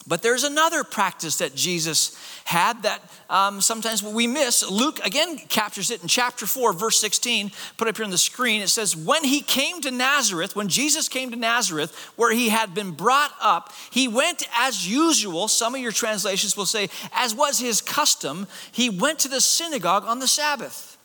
But 0.08 0.22
there's 0.22 0.46
another 0.46 0.86
practice 0.86 1.40
that 1.40 1.54
Jesus 1.54 2.18
had 2.46 2.84
that 2.84 3.02
um, 3.30 3.60
sometimes 3.60 4.02
we 4.02 4.26
miss. 4.26 4.68
Luke 4.70 5.02
again 5.04 5.38
captures 5.38 5.92
it 5.92 6.02
in 6.02 6.08
chapter 6.08 6.46
4, 6.46 6.72
verse 6.72 6.98
16. 6.98 7.52
Put 7.76 7.90
up 7.90 7.98
here 7.98 8.06
on 8.06 8.12
the 8.12 8.18
screen. 8.18 8.62
It 8.62 8.70
says, 8.70 8.96
When 8.96 9.26
he 9.26 9.42
came 9.42 9.82
to 9.82 9.92
Nazareth, 9.92 10.56
when 10.56 10.70
Jesus 10.70 11.10
came 11.10 11.30
to 11.32 11.36
Nazareth, 11.36 11.94
where 12.16 12.32
he 12.32 12.48
had 12.48 12.74
been 12.74 12.92
brought 12.92 13.34
up, 13.42 13.74
he 13.92 14.08
went 14.08 14.48
as 14.58 14.90
usual. 14.90 15.50
Some 15.50 15.76
of 15.76 15.82
your 15.82 15.92
translations 15.92 16.56
will 16.56 16.66
say, 16.66 16.90
as 17.12 17.36
was 17.36 17.60
his 17.60 17.82
custom, 17.82 18.48
he 18.72 18.90
went 18.90 19.20
to 19.20 19.28
the 19.28 19.42
synagogue 19.42 20.06
on 20.06 20.20
the 20.20 20.28
Sabbath. 20.28 20.98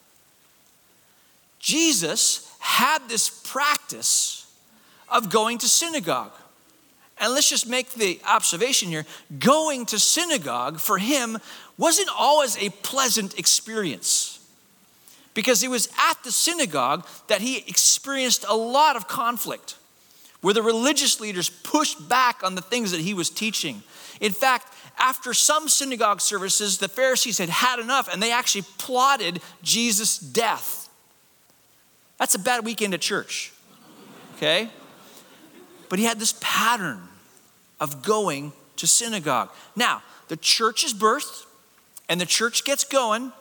Jesus 1.59 2.55
had 2.61 3.09
this 3.09 3.29
practice 3.29 4.47
of 5.09 5.29
going 5.29 5.59
to 5.59 5.67
synagogue. 5.69 6.33
And 7.23 7.33
let's 7.35 7.49
just 7.49 7.69
make 7.69 7.91
the 7.93 8.21
observation 8.29 8.89
here 8.89 9.07
going 9.39 9.87
to 9.87 9.99
synagogue 10.01 10.81
for 10.81 10.99
him 10.99 11.39
wasn't 11.79 12.09
always 12.19 12.59
a 12.59 12.71
pleasant 12.71 13.39
experience. 13.39 14.41
Because 15.33 15.63
it 15.63 15.71
was 15.71 15.89
at 16.11 16.23
the 16.25 16.33
synagogue 16.33 17.07
that 17.29 17.41
he 17.41 17.59
experienced 17.59 18.45
a 18.49 18.57
lot 18.57 18.97
of 18.97 19.07
conflict, 19.07 19.77
where 20.41 20.53
the 20.53 20.63
religious 20.63 21.21
leaders 21.21 21.49
pushed 21.49 22.09
back 22.09 22.43
on 22.43 22.57
the 22.57 22.61
things 22.61 22.91
that 22.91 23.01
he 23.01 23.15
was 23.15 23.31
teaching. 23.31 23.85
In 24.21 24.33
fact, 24.33 24.75
after 24.99 25.33
some 25.33 25.69
synagogue 25.69 26.21
services, 26.21 26.79
the 26.79 26.89
Pharisees 26.89 27.39
had 27.39 27.49
had 27.49 27.79
enough 27.79 28.13
and 28.13 28.21
they 28.21 28.33
actually 28.33 28.65
plotted 28.79 29.41
Jesus' 29.63 30.19
death. 30.19 30.89
That's 32.19 32.35
a 32.35 32.41
bad 32.41 32.65
weekend 32.65 32.95
at 32.95 33.01
church, 33.01 33.53
okay? 34.37 34.69
But 35.89 36.01
he 36.01 36.05
had 36.05 36.19
this 36.19 36.35
pattern 36.41 37.11
of 37.83 38.01
going 38.01 38.53
to 38.77 38.87
synagogue. 38.87 39.51
Now, 39.75 40.03
the 40.29 40.37
church 40.37 40.85
is 40.85 40.95
birthed 40.95 41.47
and 42.09 42.21
the 42.21 42.27
church 42.27 42.65
gets 42.65 42.85
going. 42.85 43.33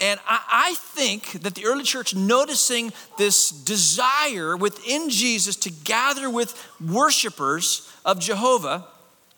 And 0.00 0.18
I, 0.26 0.40
I, 0.50 0.74
think 0.74 1.42
that 1.42 1.54
the 1.54 1.66
early 1.66 1.84
church, 1.84 2.14
noticing 2.14 2.92
this 3.18 3.50
desire 3.50 4.56
within 4.56 5.10
Jesus 5.10 5.54
to 5.56 5.70
gather 5.70 6.30
with 6.30 6.58
worshipers 6.80 7.92
of 8.04 8.18
Jehovah, 8.18 8.86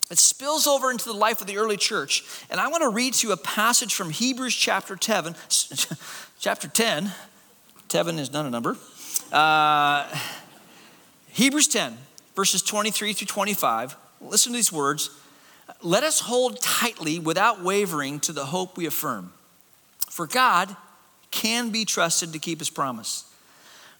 it 0.09 0.17
spills 0.17 0.65
over 0.65 0.89
into 0.89 1.05
the 1.05 1.13
life 1.13 1.41
of 1.41 1.47
the 1.47 1.57
early 1.57 1.77
church. 1.77 2.23
And 2.49 2.59
I 2.59 2.69
want 2.69 2.81
to 2.83 2.89
read 2.89 3.13
to 3.15 3.27
you 3.27 3.33
a 3.33 3.37
passage 3.37 3.93
from 3.93 4.09
Hebrews 4.09 4.55
chapter 4.55 4.95
10. 4.95 5.35
chapter 6.39 6.67
10. 6.69 7.11
Tevin 7.89 8.17
is 8.17 8.31
not 8.31 8.45
a 8.45 8.49
number. 8.49 8.77
Uh, 9.31 10.07
Hebrews 11.27 11.67
10, 11.67 11.97
verses 12.35 12.61
23 12.61 13.11
through 13.11 13.27
25. 13.27 13.97
Listen 14.29 14.51
to 14.51 14.57
these 14.57 14.71
words. 14.71 15.09
Let 15.81 16.03
us 16.03 16.19
hold 16.19 16.61
tightly 16.61 17.19
without 17.19 17.63
wavering 17.63 18.19
to 18.21 18.31
the 18.31 18.45
hope 18.45 18.77
we 18.77 18.85
affirm. 18.85 19.33
For 20.09 20.27
God 20.27 20.75
can 21.31 21.69
be 21.69 21.85
trusted 21.85 22.33
to 22.33 22.39
keep 22.39 22.59
his 22.59 22.69
promise. 22.69 23.25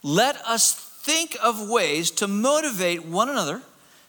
Let 0.04 0.38
us 0.46 0.74
think 0.74 1.36
of 1.44 1.70
ways 1.70 2.12
to 2.12 2.28
motivate 2.28 3.06
one 3.06 3.30
another 3.30 3.62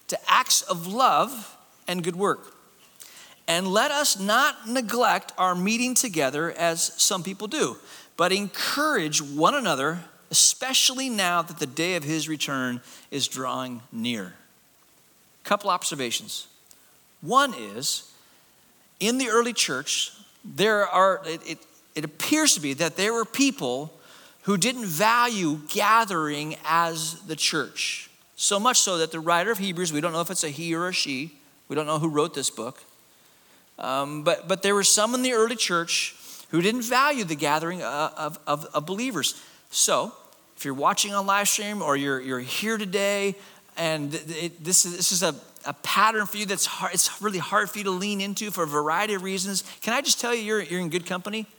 to 0.08 0.18
acts 0.28 0.62
of 0.62 0.86
love 0.86 1.56
and 1.88 2.02
good 2.02 2.16
work. 2.16 2.54
And 3.48 3.68
let 3.68 3.90
us 3.90 4.18
not 4.18 4.68
neglect 4.68 5.32
our 5.38 5.54
meeting 5.54 5.94
together 5.94 6.52
as 6.52 6.92
some 7.00 7.22
people 7.22 7.46
do, 7.46 7.76
but 8.16 8.32
encourage 8.32 9.22
one 9.22 9.54
another, 9.54 10.00
especially 10.30 11.08
now 11.08 11.42
that 11.42 11.58
the 11.58 11.66
day 11.66 11.94
of 11.96 12.04
his 12.04 12.28
return 12.28 12.80
is 13.10 13.28
drawing 13.28 13.82
near. 13.92 14.34
Couple 15.46 15.70
observations. 15.70 16.48
One 17.20 17.54
is, 17.54 18.10
in 18.98 19.18
the 19.18 19.28
early 19.28 19.52
church, 19.52 20.10
there 20.44 20.84
are, 20.88 21.22
it, 21.24 21.40
it, 21.48 21.58
it 21.94 22.04
appears 22.04 22.54
to 22.54 22.60
be 22.60 22.72
that 22.74 22.96
there 22.96 23.12
were 23.12 23.24
people 23.24 23.92
who 24.42 24.56
didn't 24.56 24.86
value 24.86 25.60
gathering 25.68 26.56
as 26.64 27.20
the 27.28 27.36
church. 27.36 28.10
So 28.34 28.58
much 28.58 28.80
so 28.80 28.98
that 28.98 29.12
the 29.12 29.20
writer 29.20 29.52
of 29.52 29.58
Hebrews, 29.58 29.92
we 29.92 30.00
don't 30.00 30.12
know 30.12 30.20
if 30.20 30.32
it's 30.32 30.42
a 30.42 30.48
he 30.48 30.74
or 30.74 30.88
a 30.88 30.92
she, 30.92 31.38
we 31.68 31.76
don't 31.76 31.86
know 31.86 32.00
who 32.00 32.08
wrote 32.08 32.34
this 32.34 32.50
book. 32.50 32.82
Um, 33.78 34.24
but, 34.24 34.48
but 34.48 34.62
there 34.62 34.74
were 34.74 34.82
some 34.82 35.14
in 35.14 35.22
the 35.22 35.32
early 35.32 35.54
church 35.54 36.16
who 36.50 36.60
didn't 36.60 36.82
value 36.82 37.22
the 37.22 37.36
gathering 37.36 37.82
uh, 37.82 38.10
of, 38.16 38.40
of, 38.48 38.64
of 38.74 38.84
believers. 38.84 39.40
So, 39.70 40.12
if 40.56 40.64
you're 40.64 40.74
watching 40.74 41.14
on 41.14 41.24
live 41.24 41.48
stream 41.48 41.82
or 41.82 41.96
you're, 41.96 42.20
you're 42.20 42.40
here 42.40 42.78
today 42.78 43.36
and 43.76 44.14
it, 44.14 44.62
this 44.62 44.84
is, 44.84 44.96
this 44.96 45.12
is 45.12 45.22
a, 45.22 45.34
a 45.66 45.72
pattern 45.74 46.26
for 46.26 46.36
you 46.36 46.46
that's 46.46 46.66
hard, 46.66 46.94
it's 46.94 47.20
really 47.20 47.38
hard 47.38 47.70
for 47.70 47.78
you 47.78 47.84
to 47.84 47.90
lean 47.90 48.20
into 48.20 48.50
for 48.50 48.64
a 48.64 48.66
variety 48.66 49.14
of 49.14 49.22
reasons, 49.22 49.64
can 49.82 49.92
I 49.92 50.00
just 50.00 50.20
tell 50.20 50.34
you 50.34 50.42
you're, 50.42 50.62
you're 50.62 50.80
in 50.80 50.90
good 50.90 51.06
company? 51.06 51.46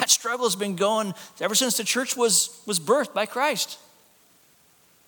That 0.00 0.10
struggle 0.10 0.44
has 0.44 0.56
been 0.56 0.74
going 0.74 1.14
ever 1.40 1.54
since 1.54 1.76
the 1.76 1.84
church 1.84 2.16
was, 2.16 2.60
was 2.66 2.80
birthed 2.80 3.14
by 3.14 3.26
Christ. 3.26 3.78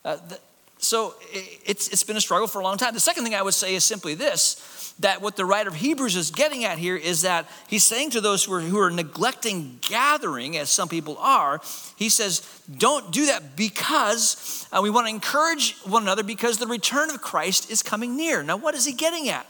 Uh, 0.05 0.15
the, 0.29 0.39
so 0.79 1.15
it's, 1.33 1.89
it's 1.89 2.05
been 2.05 2.17
a 2.17 2.21
struggle 2.21 2.47
for 2.47 2.61
a 2.61 2.65
long 2.65 2.77
time. 2.77 2.95
The 2.95 3.01
second 3.01 3.25
thing 3.25 3.35
I 3.35 3.43
would 3.43 3.55
say 3.55 3.75
is 3.75 3.85
simply 3.85 4.15
this 4.15 4.95
that 4.99 5.21
what 5.21 5.37
the 5.37 5.45
writer 5.45 5.69
of 5.69 5.75
Hebrews 5.75 6.17
is 6.17 6.31
getting 6.31 6.65
at 6.65 6.79
here 6.79 6.97
is 6.97 7.23
that 7.23 7.47
he's 7.69 7.85
saying 7.85 8.11
to 8.11 8.21
those 8.21 8.45
who 8.45 8.55
are, 8.55 8.61
who 8.61 8.79
are 8.79 8.91
neglecting 8.91 9.79
gathering, 9.83 10.57
as 10.57 10.71
some 10.71 10.89
people 10.89 11.19
are, 11.19 11.61
he 11.97 12.09
says, 12.09 12.41
don't 12.79 13.13
do 13.13 13.27
that 13.27 13.57
because 13.57 14.67
uh, 14.73 14.81
we 14.83 14.89
want 14.89 15.07
to 15.07 15.13
encourage 15.13 15.77
one 15.85 16.03
another 16.03 16.23
because 16.23 16.57
the 16.57 16.67
return 16.67 17.11
of 17.11 17.21
Christ 17.21 17.71
is 17.71 17.83
coming 17.83 18.17
near. 18.17 18.43
Now, 18.43 18.57
what 18.57 18.75
is 18.75 18.87
he 18.87 18.95
getting 18.95 19.29
at? 19.29 19.47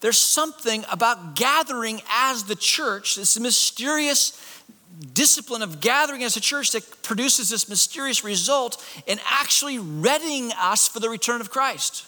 There's 0.00 0.18
something 0.18 0.84
about 0.90 1.36
gathering 1.36 2.02
as 2.10 2.42
the 2.44 2.56
church, 2.56 3.14
this 3.14 3.38
mysterious 3.38 4.32
discipline 5.14 5.62
of 5.62 5.80
gathering 5.80 6.22
as 6.22 6.36
a 6.36 6.40
church 6.40 6.72
that 6.72 7.02
produces 7.02 7.48
this 7.48 7.68
mysterious 7.68 8.24
result 8.24 8.84
in 9.06 9.18
actually 9.26 9.78
readying 9.78 10.52
us 10.58 10.88
for 10.88 11.00
the 11.00 11.08
return 11.08 11.40
of 11.40 11.50
Christ. 11.50 12.06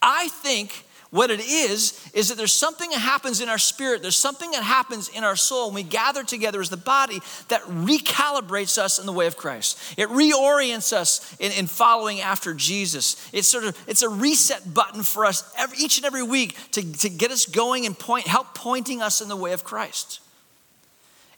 I 0.00 0.28
think 0.28 0.84
what 1.12 1.30
it 1.30 1.40
is, 1.40 2.10
is 2.14 2.30
that 2.30 2.38
there's 2.38 2.54
something 2.54 2.88
that 2.88 2.98
happens 2.98 3.42
in 3.42 3.50
our 3.50 3.58
spirit, 3.58 4.00
there's 4.00 4.16
something 4.16 4.50
that 4.52 4.62
happens 4.62 5.10
in 5.10 5.24
our 5.24 5.36
soul 5.36 5.66
when 5.66 5.74
we 5.74 5.82
gather 5.82 6.24
together 6.24 6.58
as 6.58 6.70
the 6.70 6.76
body 6.78 7.20
that 7.48 7.60
recalibrates 7.64 8.78
us 8.78 8.98
in 8.98 9.04
the 9.04 9.12
way 9.12 9.26
of 9.26 9.36
Christ. 9.36 9.78
It 9.98 10.08
reorients 10.08 10.90
us 10.90 11.36
in, 11.38 11.52
in 11.52 11.66
following 11.66 12.22
after 12.22 12.54
Jesus. 12.54 13.28
It's 13.30 13.46
sort 13.46 13.64
of, 13.64 13.78
it's 13.86 14.00
a 14.00 14.08
reset 14.08 14.72
button 14.72 15.02
for 15.02 15.26
us 15.26 15.52
every, 15.58 15.76
each 15.76 15.98
and 15.98 16.06
every 16.06 16.22
week 16.22 16.56
to, 16.72 16.92
to 17.00 17.10
get 17.10 17.30
us 17.30 17.44
going 17.44 17.84
and 17.84 17.96
point, 17.96 18.26
help 18.26 18.54
pointing 18.54 19.02
us 19.02 19.20
in 19.20 19.28
the 19.28 19.36
way 19.36 19.52
of 19.52 19.64
Christ. 19.64 20.20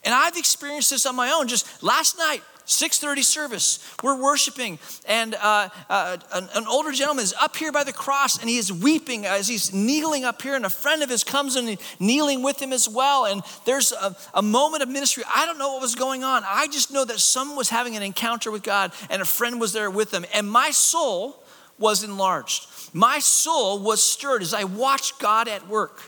And 0.05 0.15
I've 0.15 0.37
experienced 0.37 0.91
this 0.91 1.07
on 1.07 1.17
my 1.17 1.31
own. 1.31 1.49
Just 1.49 1.83
last 1.83 2.19
night, 2.19 2.43
6:30 2.67 3.23
service, 3.23 3.79
we're 4.03 4.21
worshiping, 4.21 4.79
and 5.07 5.35
uh, 5.35 5.69
uh, 5.91 6.17
an, 6.33 6.49
an, 6.55 6.67
older 6.67 6.93
gentleman 6.93 7.23
is 7.23 7.35
up 7.39 7.57
here 7.57 7.71
by 7.71 7.85
the 7.85 7.93
cross, 7.93 8.41
and 8.41 8.49
he 8.49 8.57
is 8.57 8.73
weeping 8.73 9.27
as 9.27 9.49
he's 9.49 9.75
kneeling 9.75 10.25
up 10.25 10.41
here, 10.41 10.55
and 10.55 10.65
a 10.65 10.71
friend 10.71 11.03
of 11.03 11.11
his 11.11 11.25
comes 11.25 11.57
and 11.57 11.77
kneeling 12.01 12.43
with 12.43 12.61
him 12.61 12.73
as 12.73 12.89
well. 12.89 13.27
And 13.27 13.43
there's 13.67 13.93
a, 13.93 14.17
a 14.33 14.41
moment 14.41 14.83
of 14.83 14.89
ministry. 14.89 15.25
I 15.35 15.45
don't 15.45 15.59
know 15.59 15.75
what 15.75 15.83
was 15.83 15.95
going 15.95 16.25
on. 16.25 16.43
I 16.47 16.67
just 16.69 16.91
know 16.91 17.05
that 17.05 17.21
someone 17.21 17.57
was 17.59 17.69
having 17.69 17.97
an 17.97 18.03
encounter 18.03 18.51
with 18.51 18.63
God, 18.63 18.93
and 19.11 19.21
a 19.21 19.27
friend 19.27 19.61
was 19.61 19.75
there 19.75 19.91
with 19.91 20.11
them, 20.11 20.25
and 20.33 20.49
my 20.49 20.71
soul 20.71 21.45
was 21.79 22.03
enlarged. 22.03 22.67
My 22.95 23.19
soul 23.19 23.79
was 23.79 24.03
stirred 24.03 24.41
as 24.41 24.55
I 24.55 24.65
watched 24.65 25.19
God 25.19 25.49
at 25.49 25.69
work. 25.69 26.01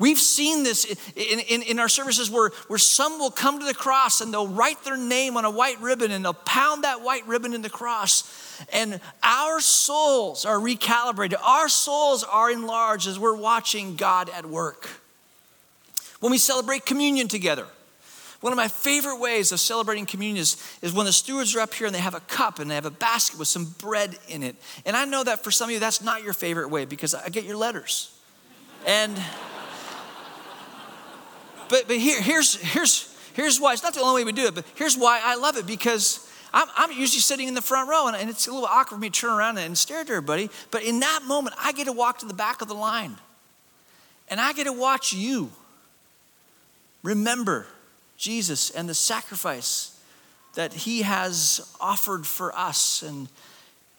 We've 0.00 0.18
seen 0.18 0.62
this 0.62 0.86
in, 1.14 1.40
in, 1.40 1.60
in, 1.60 1.78
our 1.78 1.88
services 1.88 2.30
where, 2.30 2.52
where 2.68 2.78
some 2.78 3.18
will 3.18 3.30
come 3.30 3.58
to 3.58 3.66
the 3.66 3.74
cross 3.74 4.22
and 4.22 4.32
they'll 4.32 4.48
write 4.48 4.82
their 4.82 4.96
name 4.96 5.36
on 5.36 5.44
a 5.44 5.50
white 5.50 5.78
ribbon 5.78 6.10
and 6.10 6.24
they'll 6.24 6.32
pound 6.32 6.84
that 6.84 7.02
white 7.02 7.26
ribbon 7.26 7.52
in 7.52 7.60
the 7.60 7.68
cross. 7.68 8.64
And 8.72 8.98
our 9.22 9.60
souls 9.60 10.46
are 10.46 10.56
recalibrated, 10.56 11.34
our 11.44 11.68
souls 11.68 12.24
are 12.24 12.50
enlarged 12.50 13.08
as 13.08 13.18
we're 13.18 13.36
watching 13.36 13.94
God 13.94 14.30
at 14.30 14.46
work. 14.46 14.88
When 16.20 16.32
we 16.32 16.38
celebrate 16.38 16.86
communion 16.86 17.28
together, 17.28 17.66
one 18.40 18.54
of 18.54 18.56
my 18.56 18.68
favorite 18.68 19.18
ways 19.18 19.52
of 19.52 19.60
celebrating 19.60 20.06
communion 20.06 20.40
is, 20.40 20.56
is 20.80 20.94
when 20.94 21.04
the 21.04 21.12
stewards 21.12 21.54
are 21.54 21.60
up 21.60 21.74
here 21.74 21.86
and 21.86 21.94
they 21.94 22.00
have 22.00 22.14
a 22.14 22.20
cup 22.20 22.58
and 22.58 22.70
they 22.70 22.74
have 22.74 22.86
a 22.86 22.90
basket 22.90 23.38
with 23.38 23.48
some 23.48 23.74
bread 23.78 24.16
in 24.28 24.42
it. 24.44 24.56
And 24.86 24.96
I 24.96 25.04
know 25.04 25.22
that 25.22 25.44
for 25.44 25.50
some 25.50 25.68
of 25.68 25.74
you, 25.74 25.78
that's 25.78 26.00
not 26.00 26.22
your 26.22 26.32
favorite 26.32 26.70
way 26.70 26.86
because 26.86 27.14
I 27.14 27.28
get 27.28 27.44
your 27.44 27.58
letters. 27.58 28.16
And 28.86 29.20
but, 31.70 31.86
but 31.86 31.96
here, 31.96 32.20
here's, 32.20 32.56
here's, 32.56 33.16
here's 33.32 33.58
why. 33.58 33.72
It's 33.72 33.82
not 33.82 33.94
the 33.94 34.00
only 34.00 34.22
way 34.22 34.26
we 34.26 34.32
do 34.32 34.46
it, 34.46 34.54
but 34.54 34.66
here's 34.74 34.96
why 34.96 35.20
I 35.22 35.36
love 35.36 35.56
it 35.56 35.66
because 35.66 36.28
I'm, 36.52 36.68
I'm 36.76 36.90
usually 36.90 37.20
sitting 37.20 37.48
in 37.48 37.54
the 37.54 37.62
front 37.62 37.88
row 37.88 38.08
and, 38.08 38.16
and, 38.16 38.28
it's 38.28 38.46
a 38.46 38.52
little 38.52 38.66
awkward 38.66 38.96
for 38.96 39.00
me 39.00 39.08
to 39.08 39.20
turn 39.20 39.30
around 39.30 39.56
and 39.58 39.78
stare 39.78 40.00
at 40.00 40.10
everybody. 40.10 40.50
But 40.70 40.82
in 40.82 41.00
that 41.00 41.22
moment, 41.26 41.56
I 41.58 41.72
get 41.72 41.84
to 41.84 41.92
walk 41.92 42.18
to 42.18 42.26
the 42.26 42.34
back 42.34 42.60
of 42.60 42.68
the 42.68 42.74
line 42.74 43.16
and 44.28 44.40
I 44.40 44.52
get 44.52 44.64
to 44.64 44.72
watch 44.72 45.12
you 45.12 45.50
remember 47.02 47.66
Jesus 48.16 48.70
and 48.70 48.88
the 48.88 48.94
sacrifice 48.94 49.98
that 50.54 50.72
he 50.72 51.02
has 51.02 51.74
offered 51.80 52.26
for 52.26 52.56
us. 52.56 53.02
And, 53.02 53.28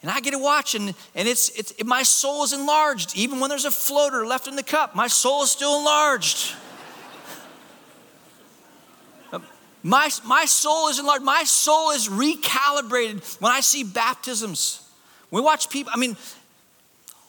and 0.01 0.11
I 0.11 0.19
get 0.19 0.31
to 0.31 0.39
watch, 0.39 0.75
and, 0.75 0.93
and 1.15 1.27
it's, 1.27 1.49
it's, 1.57 1.71
it, 1.71 1.85
my 1.85 2.03
soul 2.03 2.43
is 2.43 2.53
enlarged. 2.53 3.15
Even 3.15 3.39
when 3.39 3.49
there's 3.49 3.65
a 3.65 3.71
floater 3.71 4.25
left 4.25 4.47
in 4.47 4.55
the 4.55 4.63
cup, 4.63 4.95
my 4.95 5.07
soul 5.07 5.43
is 5.43 5.51
still 5.51 5.79
enlarged. 5.79 6.53
My, 9.83 10.09
my 10.25 10.45
soul 10.45 10.89
is 10.89 10.99
enlarged. 10.99 11.23
My 11.23 11.43
soul 11.43 11.91
is 11.91 12.07
recalibrated 12.07 13.41
when 13.41 13.51
I 13.51 13.61
see 13.61 13.83
baptisms. 13.83 14.87
We 15.31 15.41
watch 15.41 15.69
people, 15.69 15.91
I 15.95 15.97
mean, 15.97 16.15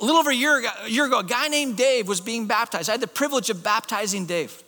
a 0.01 0.05
little 0.05 0.19
over 0.19 0.31
a 0.31 0.35
year 0.35 0.59
ago, 0.59 0.69
a 0.83 0.89
year 0.89 1.07
ago, 1.07 1.21
a 1.21 1.25
guy 1.25 1.49
named 1.49 1.77
Dave 1.77 2.09
was 2.09 2.21
being 2.21 2.47
baptized. 2.47 2.89
I 2.89 2.93
had 2.93 3.01
the 3.01 3.07
privilege 3.07 3.51
of 3.51 3.63
baptizing 3.63 4.27
Dave. 4.27 4.63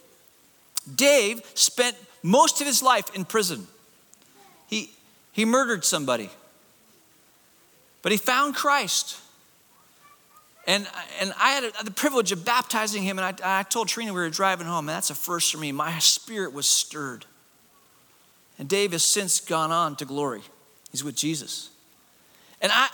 Dave 0.94 1.42
spent 1.54 1.96
most 2.22 2.60
of 2.60 2.66
his 2.66 2.82
life 2.82 3.14
in 3.14 3.24
prison. 3.24 3.66
He, 4.68 4.90
he 5.32 5.44
murdered 5.44 5.84
somebody, 5.84 6.30
but 8.02 8.12
he 8.12 8.18
found 8.18 8.54
Christ. 8.54 9.18
And, 10.66 10.86
and 11.20 11.34
I 11.38 11.50
had 11.50 11.72
the 11.84 11.90
privilege 11.90 12.32
of 12.32 12.44
baptizing 12.44 13.02
him, 13.02 13.18
and 13.18 13.40
I, 13.42 13.60
I 13.60 13.62
told 13.64 13.88
Trina 13.88 14.14
we 14.14 14.20
were 14.20 14.30
driving 14.30 14.66
home, 14.66 14.88
and 14.88 14.96
that's 14.96 15.10
a 15.10 15.14
first 15.14 15.52
for 15.52 15.58
me. 15.58 15.72
My 15.72 15.98
spirit 15.98 16.52
was 16.52 16.66
stirred. 16.66 17.26
And 18.58 18.68
Dave 18.68 18.92
has 18.92 19.02
since 19.02 19.40
gone 19.40 19.72
on 19.72 19.96
to 19.96 20.04
glory. 20.04 20.42
He's 20.90 21.02
with 21.02 21.16
Jesus. 21.16 21.70
And 22.60 22.70
I, 22.72 22.88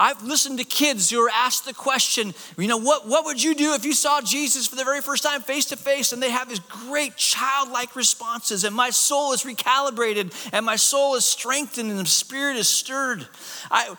I've 0.00 0.22
listened 0.22 0.58
to 0.58 0.64
kids 0.64 1.10
who 1.10 1.20
are 1.20 1.28
asked 1.28 1.66
the 1.66 1.74
question, 1.74 2.32
you 2.56 2.68
know, 2.68 2.78
what, 2.78 3.06
what 3.06 3.26
would 3.26 3.42
you 3.42 3.54
do 3.54 3.74
if 3.74 3.84
you 3.84 3.92
saw 3.92 4.22
Jesus 4.22 4.66
for 4.66 4.74
the 4.74 4.84
very 4.84 5.02
first 5.02 5.22
time 5.22 5.42
face 5.42 5.66
to 5.66 5.76
face? 5.76 6.12
And 6.12 6.22
they 6.22 6.30
have 6.30 6.48
these 6.48 6.58
great 6.58 7.16
childlike 7.16 7.94
responses, 7.94 8.64
and 8.64 8.74
my 8.74 8.88
soul 8.88 9.34
is 9.34 9.42
recalibrated, 9.42 10.32
and 10.54 10.64
my 10.64 10.76
soul 10.76 11.16
is 11.16 11.26
strengthened, 11.26 11.90
and 11.90 12.00
the 12.00 12.06
spirit 12.06 12.56
is 12.56 12.66
stirred. 12.66 13.28
I, 13.70 13.94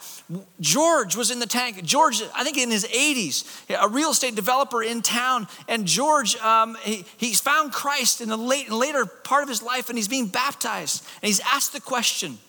George 0.59 1.15
was 1.15 1.29
in 1.29 1.37
the 1.37 1.45
tank. 1.45 1.83
George, 1.83 2.23
I 2.33 2.43
think 2.43 2.57
in 2.57 2.71
his 2.71 2.85
80s, 2.85 3.45
a 3.79 3.87
real 3.87 4.09
estate 4.09 4.33
developer 4.33 4.81
in 4.81 5.03
town, 5.03 5.47
and 5.67 5.85
George, 5.85 6.35
um, 6.37 6.77
he, 6.81 7.05
he's 7.17 7.39
found 7.39 7.73
Christ 7.73 8.21
in 8.21 8.29
the 8.29 8.37
late, 8.37 8.71
later 8.71 9.05
part 9.05 9.43
of 9.43 9.49
his 9.49 9.61
life, 9.61 9.89
and 9.89 9.99
he's 9.99 10.07
being 10.07 10.27
baptized. 10.27 11.05
And 11.21 11.27
he's 11.27 11.41
asked 11.41 11.73
the 11.73 11.81
question, 11.81 12.39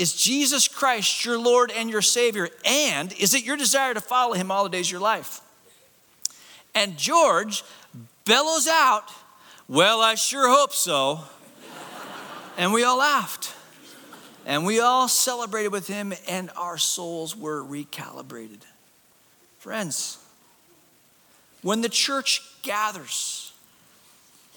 Is 0.00 0.14
Jesus 0.14 0.66
Christ 0.66 1.26
your 1.26 1.38
Lord 1.38 1.70
and 1.70 1.90
your 1.90 2.00
Savior? 2.00 2.48
And 2.64 3.12
is 3.20 3.34
it 3.34 3.44
your 3.44 3.58
desire 3.58 3.92
to 3.92 4.00
follow 4.00 4.32
him 4.32 4.50
all 4.50 4.64
the 4.64 4.70
days 4.70 4.86
of 4.86 4.92
your 4.92 5.00
life? 5.02 5.42
And 6.74 6.96
George 6.96 7.62
bellows 8.24 8.66
out, 8.66 9.12
Well, 9.68 10.00
I 10.00 10.14
sure 10.14 10.48
hope 10.48 10.72
so. 10.72 11.20
and 12.56 12.72
we 12.72 12.82
all 12.82 12.96
laughed. 12.96 13.54
And 14.46 14.64
we 14.64 14.80
all 14.80 15.06
celebrated 15.06 15.70
with 15.70 15.86
him, 15.86 16.14
and 16.26 16.50
our 16.56 16.78
souls 16.78 17.36
were 17.36 17.62
recalibrated. 17.62 18.62
Friends, 19.58 20.16
when 21.60 21.82
the 21.82 21.90
church 21.90 22.40
gathers, 22.62 23.52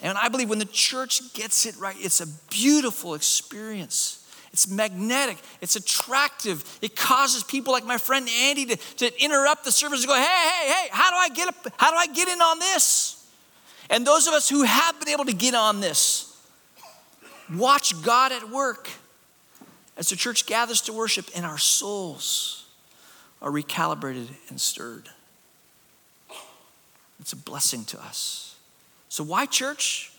and 0.01 0.17
I 0.17 0.29
believe 0.29 0.49
when 0.49 0.59
the 0.59 0.65
church 0.65 1.33
gets 1.33 1.65
it 1.65 1.75
right, 1.75 1.97
it's 1.99 2.21
a 2.21 2.27
beautiful 2.49 3.13
experience. 3.13 4.22
It's 4.53 4.69
magnetic, 4.69 5.37
it's 5.61 5.75
attractive. 5.75 6.63
It 6.81 6.95
causes 6.95 7.43
people 7.43 7.73
like 7.73 7.85
my 7.85 7.97
friend 7.97 8.29
Andy 8.29 8.65
to, 8.67 8.75
to 8.75 9.23
interrupt 9.23 9.65
the 9.65 9.71
service 9.71 10.01
and 10.01 10.07
go, 10.07 10.15
hey, 10.15 10.21
hey, 10.21 10.71
hey, 10.71 10.87
how 10.91 11.09
do 11.09 11.17
I 11.17 11.29
get 11.29 11.47
up, 11.47 11.55
how 11.77 11.89
do 11.89 11.97
I 11.97 12.05
get 12.05 12.27
in 12.27 12.39
on 12.39 12.59
this? 12.59 13.27
And 13.89 14.05
those 14.05 14.27
of 14.27 14.33
us 14.33 14.47
who 14.47 14.61
have 14.63 14.99
been 14.99 15.09
able 15.09 15.25
to 15.25 15.33
get 15.33 15.55
on 15.55 15.81
this, 15.81 16.37
watch 17.51 17.99
God 18.03 18.31
at 18.31 18.49
work 18.49 18.89
as 19.97 20.09
the 20.09 20.15
church 20.15 20.45
gathers 20.45 20.81
to 20.81 20.93
worship 20.93 21.29
and 21.35 21.45
our 21.45 21.57
souls 21.57 22.67
are 23.41 23.51
recalibrated 23.51 24.27
and 24.49 24.61
stirred. 24.61 25.09
It's 27.19 27.33
a 27.33 27.37
blessing 27.37 27.85
to 27.85 28.01
us. 28.01 28.55
So, 29.09 29.23
why 29.23 29.45
church? 29.45 30.12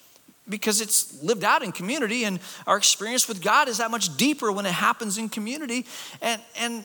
Because 0.49 0.81
it's 0.81 1.23
lived 1.23 1.43
out 1.43 1.63
in 1.63 1.73
community, 1.73 2.25
and 2.25 2.39
our 2.67 2.77
experience 2.77 3.29
with 3.29 3.43
God 3.43 3.69
is 3.69 3.79
that 3.79 3.91
much 3.91 4.17
deeper 4.17 4.53
when 4.53 4.67
it 4.67 4.73
happens 4.73 5.17
in 5.17 5.29
community. 5.31 5.87
And, 6.21 6.41
and, 6.59 6.85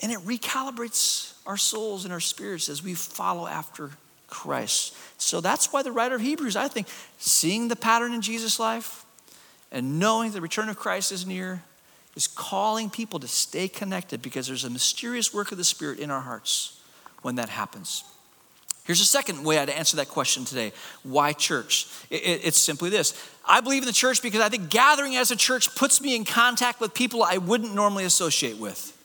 and 0.00 0.10
it 0.10 0.18
recalibrates 0.20 1.34
our 1.44 1.56
souls 1.58 2.04
and 2.04 2.12
our 2.12 2.20
spirits 2.20 2.68
as 2.68 2.82
we 2.82 2.94
follow 2.94 3.46
after 3.46 3.90
Christ. 4.28 4.96
So 5.18 5.40
that's 5.42 5.72
why 5.72 5.82
the 5.82 5.92
writer 5.92 6.14
of 6.14 6.22
Hebrews, 6.22 6.56
I 6.56 6.68
think, 6.68 6.86
seeing 7.18 7.68
the 7.68 7.76
pattern 7.76 8.14
in 8.14 8.22
Jesus' 8.22 8.58
life 8.58 9.04
and 9.70 9.98
knowing 9.98 10.32
the 10.32 10.40
return 10.40 10.68
of 10.68 10.78
Christ 10.78 11.12
is 11.12 11.26
near, 11.26 11.62
is 12.16 12.26
calling 12.26 12.90
people 12.90 13.20
to 13.20 13.28
stay 13.28 13.68
connected 13.68 14.22
because 14.22 14.46
there's 14.46 14.64
a 14.64 14.70
mysterious 14.70 15.34
work 15.34 15.52
of 15.52 15.58
the 15.58 15.64
Spirit 15.64 15.98
in 15.98 16.10
our 16.10 16.20
hearts 16.20 16.80
when 17.22 17.34
that 17.36 17.48
happens. 17.48 18.04
Here's 18.84 19.00
a 19.00 19.04
second 19.04 19.44
way 19.44 19.58
I'd 19.58 19.70
answer 19.70 19.96
that 19.98 20.08
question 20.08 20.44
today 20.44 20.72
why 21.02 21.32
church? 21.32 21.86
It's 22.10 22.60
simply 22.60 22.90
this 22.90 23.14
I 23.46 23.60
believe 23.60 23.82
in 23.82 23.86
the 23.86 23.92
church 23.92 24.22
because 24.22 24.40
I 24.40 24.48
think 24.48 24.70
gathering 24.70 25.16
as 25.16 25.30
a 25.30 25.36
church 25.36 25.74
puts 25.74 26.00
me 26.00 26.16
in 26.16 26.24
contact 26.24 26.80
with 26.80 26.94
people 26.94 27.22
I 27.22 27.38
wouldn't 27.38 27.74
normally 27.74 28.04
associate 28.04 28.58
with. 28.58 28.98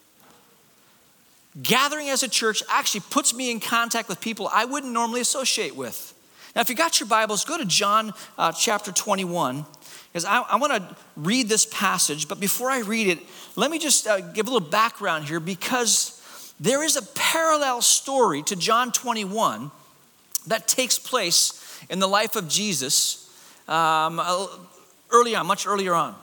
Gathering 1.61 2.09
as 2.09 2.21
a 2.21 2.27
church 2.27 2.61
actually 2.69 3.01
puts 3.09 3.33
me 3.33 3.49
in 3.49 3.59
contact 3.59 4.09
with 4.09 4.21
people 4.21 4.49
I 4.51 4.65
wouldn't 4.65 4.93
normally 4.93 5.21
associate 5.21 5.75
with. 5.75 6.13
Now, 6.55 6.61
if 6.61 6.69
you 6.69 6.75
got 6.75 6.99
your 6.99 7.07
Bibles, 7.07 7.45
go 7.45 7.57
to 7.57 7.65
John 7.65 8.13
uh, 8.37 8.51
chapter 8.51 8.91
21 8.91 9.65
because 10.11 10.25
I, 10.25 10.39
I 10.41 10.55
want 10.57 10.73
to 10.73 10.95
read 11.15 11.49
this 11.49 11.65
passage. 11.65 12.27
But 12.27 12.39
before 12.39 12.69
I 12.69 12.79
read 12.79 13.07
it, 13.07 13.19
let 13.55 13.69
me 13.69 13.79
just 13.79 14.07
uh, 14.07 14.21
give 14.21 14.47
a 14.47 14.51
little 14.51 14.67
background 14.67 15.25
here 15.25 15.39
because 15.39 16.16
there 16.59 16.83
is 16.83 16.95
a 16.95 17.01
parallel 17.01 17.81
story 17.81 18.41
to 18.43 18.55
John 18.55 18.91
21 18.91 19.71
that 20.47 20.67
takes 20.67 20.97
place 20.97 21.83
in 21.89 21.99
the 21.99 22.07
life 22.07 22.35
of 22.35 22.47
Jesus 22.47 23.29
um, 23.67 24.21
early 25.11 25.35
on, 25.35 25.45
much 25.45 25.67
earlier 25.67 25.93
on. 25.93 26.15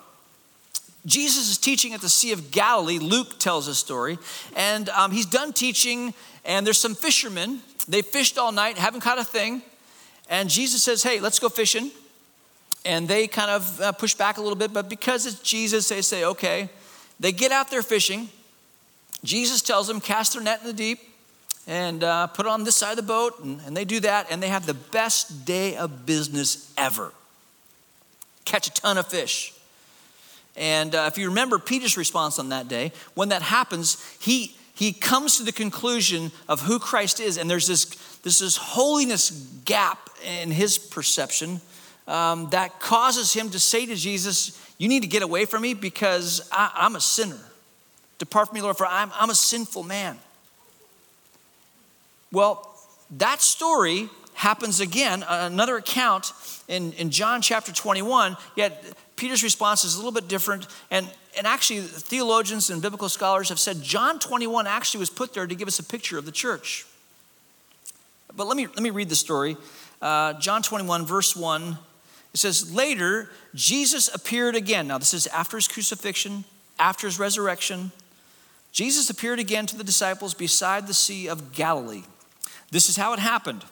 Jesus 1.06 1.50
is 1.50 1.58
teaching 1.58 1.92
at 1.92 2.00
the 2.00 2.08
Sea 2.08 2.32
of 2.32 2.50
Galilee. 2.50 2.98
Luke 2.98 3.38
tells 3.38 3.68
a 3.68 3.74
story. 3.74 4.18
And 4.56 4.88
um, 4.88 5.10
he's 5.10 5.26
done 5.26 5.52
teaching, 5.52 6.14
and 6.44 6.66
there's 6.66 6.78
some 6.78 6.94
fishermen. 6.94 7.60
They 7.86 8.00
fished 8.00 8.38
all 8.38 8.52
night, 8.52 8.78
haven't 8.78 9.00
caught 9.00 9.18
a 9.18 9.24
thing. 9.24 9.62
And 10.30 10.48
Jesus 10.48 10.82
says, 10.82 11.02
Hey, 11.02 11.20
let's 11.20 11.38
go 11.38 11.50
fishing. 11.50 11.90
And 12.86 13.06
they 13.06 13.26
kind 13.26 13.50
of 13.50 13.80
uh, 13.80 13.92
push 13.92 14.14
back 14.14 14.38
a 14.38 14.40
little 14.40 14.56
bit, 14.56 14.72
but 14.72 14.88
because 14.88 15.26
it's 15.26 15.40
Jesus, 15.40 15.88
they 15.88 16.02
say, 16.02 16.24
Okay. 16.24 16.70
They 17.20 17.32
get 17.32 17.52
out 17.52 17.70
there 17.70 17.82
fishing. 17.82 18.28
Jesus 19.24 19.62
tells 19.62 19.88
them, 19.88 20.00
cast 20.00 20.34
their 20.34 20.42
net 20.42 20.60
in 20.60 20.66
the 20.66 20.72
deep 20.72 21.00
and 21.66 22.04
uh, 22.04 22.26
put 22.26 22.46
it 22.46 22.50
on 22.50 22.64
this 22.64 22.76
side 22.76 22.90
of 22.90 22.96
the 22.96 23.02
boat. 23.02 23.42
And, 23.42 23.60
and 23.66 23.76
they 23.76 23.84
do 23.84 24.00
that, 24.00 24.30
and 24.30 24.42
they 24.42 24.48
have 24.48 24.66
the 24.66 24.74
best 24.74 25.44
day 25.44 25.76
of 25.76 26.06
business 26.06 26.72
ever. 26.76 27.12
Catch 28.44 28.68
a 28.68 28.72
ton 28.74 28.98
of 28.98 29.06
fish. 29.06 29.54
And 30.56 30.94
uh, 30.94 31.06
if 31.10 31.18
you 31.18 31.28
remember 31.28 31.58
Peter's 31.58 31.96
response 31.96 32.38
on 32.38 32.50
that 32.50 32.68
day, 32.68 32.92
when 33.14 33.30
that 33.30 33.42
happens, 33.42 34.00
he, 34.20 34.54
he 34.74 34.92
comes 34.92 35.38
to 35.38 35.42
the 35.42 35.52
conclusion 35.52 36.30
of 36.48 36.60
who 36.60 36.78
Christ 36.78 37.18
is. 37.18 37.38
And 37.38 37.50
there's 37.50 37.66
this, 37.66 37.86
this, 38.22 38.56
holiness 38.56 39.30
gap 39.64 40.10
in 40.40 40.50
his 40.50 40.78
perception 40.78 41.60
um, 42.06 42.50
that 42.50 42.78
causes 42.78 43.32
him 43.32 43.50
to 43.50 43.58
say 43.58 43.86
to 43.86 43.96
Jesus, 43.96 44.60
You 44.78 44.88
need 44.88 45.02
to 45.02 45.08
get 45.08 45.22
away 45.22 45.46
from 45.46 45.62
me 45.62 45.74
because 45.74 46.46
I, 46.52 46.70
I'm 46.74 46.94
a 46.94 47.00
sinner. 47.00 47.40
Depart 48.18 48.48
from 48.48 48.56
me, 48.56 48.62
Lord, 48.62 48.76
for 48.76 48.86
I'm, 48.86 49.10
I'm 49.14 49.30
a 49.30 49.34
sinful 49.34 49.82
man. 49.82 50.18
Well, 52.32 52.70
that 53.18 53.40
story 53.40 54.08
happens 54.34 54.80
again, 54.80 55.24
another 55.28 55.76
account 55.76 56.32
in, 56.68 56.92
in 56.94 57.10
John 57.10 57.40
chapter 57.40 57.72
21, 57.72 58.36
yet 58.56 58.84
Peter's 59.16 59.42
response 59.42 59.84
is 59.84 59.94
a 59.94 59.98
little 59.98 60.12
bit 60.12 60.28
different. 60.28 60.66
And, 60.90 61.08
and 61.36 61.46
actually, 61.46 61.80
theologians 61.80 62.70
and 62.70 62.82
biblical 62.82 63.08
scholars 63.08 63.48
have 63.48 63.60
said 63.60 63.82
John 63.82 64.18
21 64.18 64.66
actually 64.66 65.00
was 65.00 65.10
put 65.10 65.34
there 65.34 65.46
to 65.46 65.54
give 65.54 65.68
us 65.68 65.78
a 65.78 65.84
picture 65.84 66.18
of 66.18 66.26
the 66.26 66.32
church. 66.32 66.84
But 68.36 68.46
let 68.46 68.56
me, 68.56 68.66
let 68.66 68.80
me 68.80 68.90
read 68.90 69.08
the 69.08 69.16
story. 69.16 69.56
Uh, 70.02 70.34
John 70.34 70.62
21, 70.62 71.06
verse 71.06 71.36
1, 71.36 71.78
it 72.32 72.38
says, 72.38 72.74
Later, 72.74 73.30
Jesus 73.54 74.12
appeared 74.12 74.56
again. 74.56 74.88
Now, 74.88 74.98
this 74.98 75.14
is 75.14 75.28
after 75.28 75.56
his 75.56 75.68
crucifixion, 75.68 76.44
after 76.78 77.06
his 77.06 77.18
resurrection. 77.18 77.92
Jesus 78.74 79.08
appeared 79.08 79.38
again 79.38 79.66
to 79.66 79.76
the 79.76 79.84
disciples 79.84 80.34
beside 80.34 80.88
the 80.88 80.94
Sea 80.94 81.28
of 81.28 81.52
Galilee. 81.52 82.02
This 82.72 82.88
is 82.88 82.96
how 82.96 83.12
it 83.12 83.20
happened. 83.20 83.64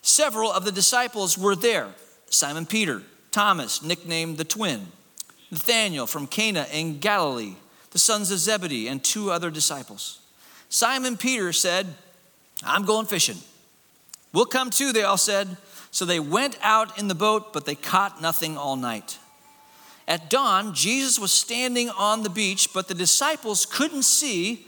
Several 0.00 0.50
of 0.50 0.64
the 0.64 0.72
disciples 0.72 1.36
were 1.36 1.54
there 1.54 1.94
Simon 2.30 2.64
Peter, 2.64 3.02
Thomas, 3.30 3.82
nicknamed 3.82 4.38
the 4.38 4.44
twin, 4.44 4.86
Nathanael 5.50 6.06
from 6.06 6.26
Cana 6.26 6.66
in 6.72 6.98
Galilee, 6.98 7.56
the 7.90 7.98
sons 7.98 8.30
of 8.30 8.38
Zebedee, 8.38 8.88
and 8.88 9.04
two 9.04 9.30
other 9.30 9.50
disciples. 9.50 10.20
Simon 10.70 11.18
Peter 11.18 11.52
said, 11.52 11.86
I'm 12.64 12.86
going 12.86 13.04
fishing. 13.04 13.36
We'll 14.32 14.46
come 14.46 14.70
too, 14.70 14.92
they 14.92 15.02
all 15.02 15.18
said. 15.18 15.58
So 15.90 16.06
they 16.06 16.20
went 16.20 16.56
out 16.62 16.98
in 16.98 17.08
the 17.08 17.14
boat, 17.14 17.52
but 17.52 17.66
they 17.66 17.74
caught 17.74 18.22
nothing 18.22 18.56
all 18.56 18.76
night. 18.76 19.18
At 20.08 20.28
dawn, 20.28 20.74
Jesus 20.74 21.18
was 21.18 21.32
standing 21.32 21.88
on 21.90 22.22
the 22.22 22.30
beach, 22.30 22.68
but 22.74 22.88
the 22.88 22.94
disciples 22.94 23.66
couldn't 23.66 24.02
see 24.02 24.66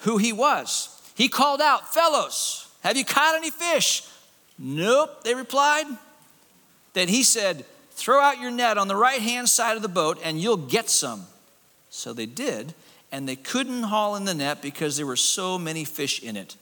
who 0.00 0.18
he 0.18 0.32
was. 0.32 0.94
He 1.14 1.28
called 1.28 1.60
out, 1.60 1.92
Fellows, 1.92 2.68
have 2.82 2.96
you 2.96 3.04
caught 3.04 3.34
any 3.34 3.50
fish? 3.50 4.04
Nope, 4.58 5.24
they 5.24 5.34
replied. 5.34 5.86
Then 6.92 7.08
he 7.08 7.22
said, 7.22 7.64
Throw 7.90 8.20
out 8.20 8.40
your 8.40 8.52
net 8.52 8.78
on 8.78 8.86
the 8.86 8.96
right 8.96 9.20
hand 9.20 9.48
side 9.48 9.76
of 9.76 9.82
the 9.82 9.88
boat 9.88 10.18
and 10.22 10.40
you'll 10.40 10.56
get 10.56 10.88
some. 10.88 11.26
So 11.90 12.12
they 12.12 12.26
did, 12.26 12.74
and 13.10 13.28
they 13.28 13.34
couldn't 13.34 13.84
haul 13.84 14.14
in 14.14 14.24
the 14.24 14.34
net 14.34 14.62
because 14.62 14.96
there 14.96 15.06
were 15.06 15.16
so 15.16 15.58
many 15.58 15.84
fish 15.84 16.22
in 16.22 16.36
it. 16.36 16.54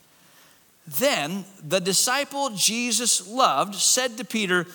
Then 0.87 1.45
the 1.63 1.81
disciple 1.81 2.51
Jesus 2.51 3.27
loved 3.27 3.75
said 3.75 4.17
to 4.17 4.25
Peter, 4.25 4.67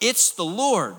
It's 0.00 0.32
the 0.32 0.44
Lord. 0.44 0.96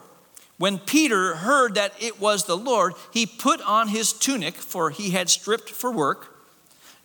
When 0.62 0.78
Peter 0.78 1.38
heard 1.38 1.74
that 1.74 1.92
it 2.00 2.22
was 2.22 2.46
the 2.46 2.56
Lord, 2.56 2.94
he 3.12 3.26
put 3.26 3.62
on 3.62 3.88
his 3.88 4.14
tunic, 4.14 4.54
for 4.54 4.92
he 4.92 5.10
had 5.10 5.28
stripped 5.28 5.72
for 5.72 5.92
work, 5.92 6.38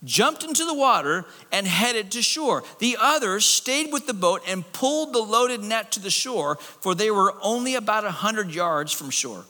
jumped 0.05 0.45
into 0.45 0.67
the 0.67 0.75
water, 0.75 1.25
and 1.51 1.67
headed 1.67 2.11
to 2.11 2.21
shore. 2.21 2.65
The 2.81 2.99
others 3.01 3.47
stayed 3.47 3.95
with 3.95 4.07
the 4.07 4.13
boat 4.13 4.43
and 4.47 4.71
pulled 4.75 5.15
the 5.15 5.23
loaded 5.23 5.63
net 5.63 5.91
to 5.93 6.01
the 6.01 6.11
shore, 6.11 6.57
for 6.57 6.95
they 6.95 7.11
were 7.11 7.35
only 7.41 7.75
about 7.77 8.05
a 8.05 8.11
hundred 8.11 8.55
yards 8.55 8.93
from 8.93 9.09
shore. 9.09 9.47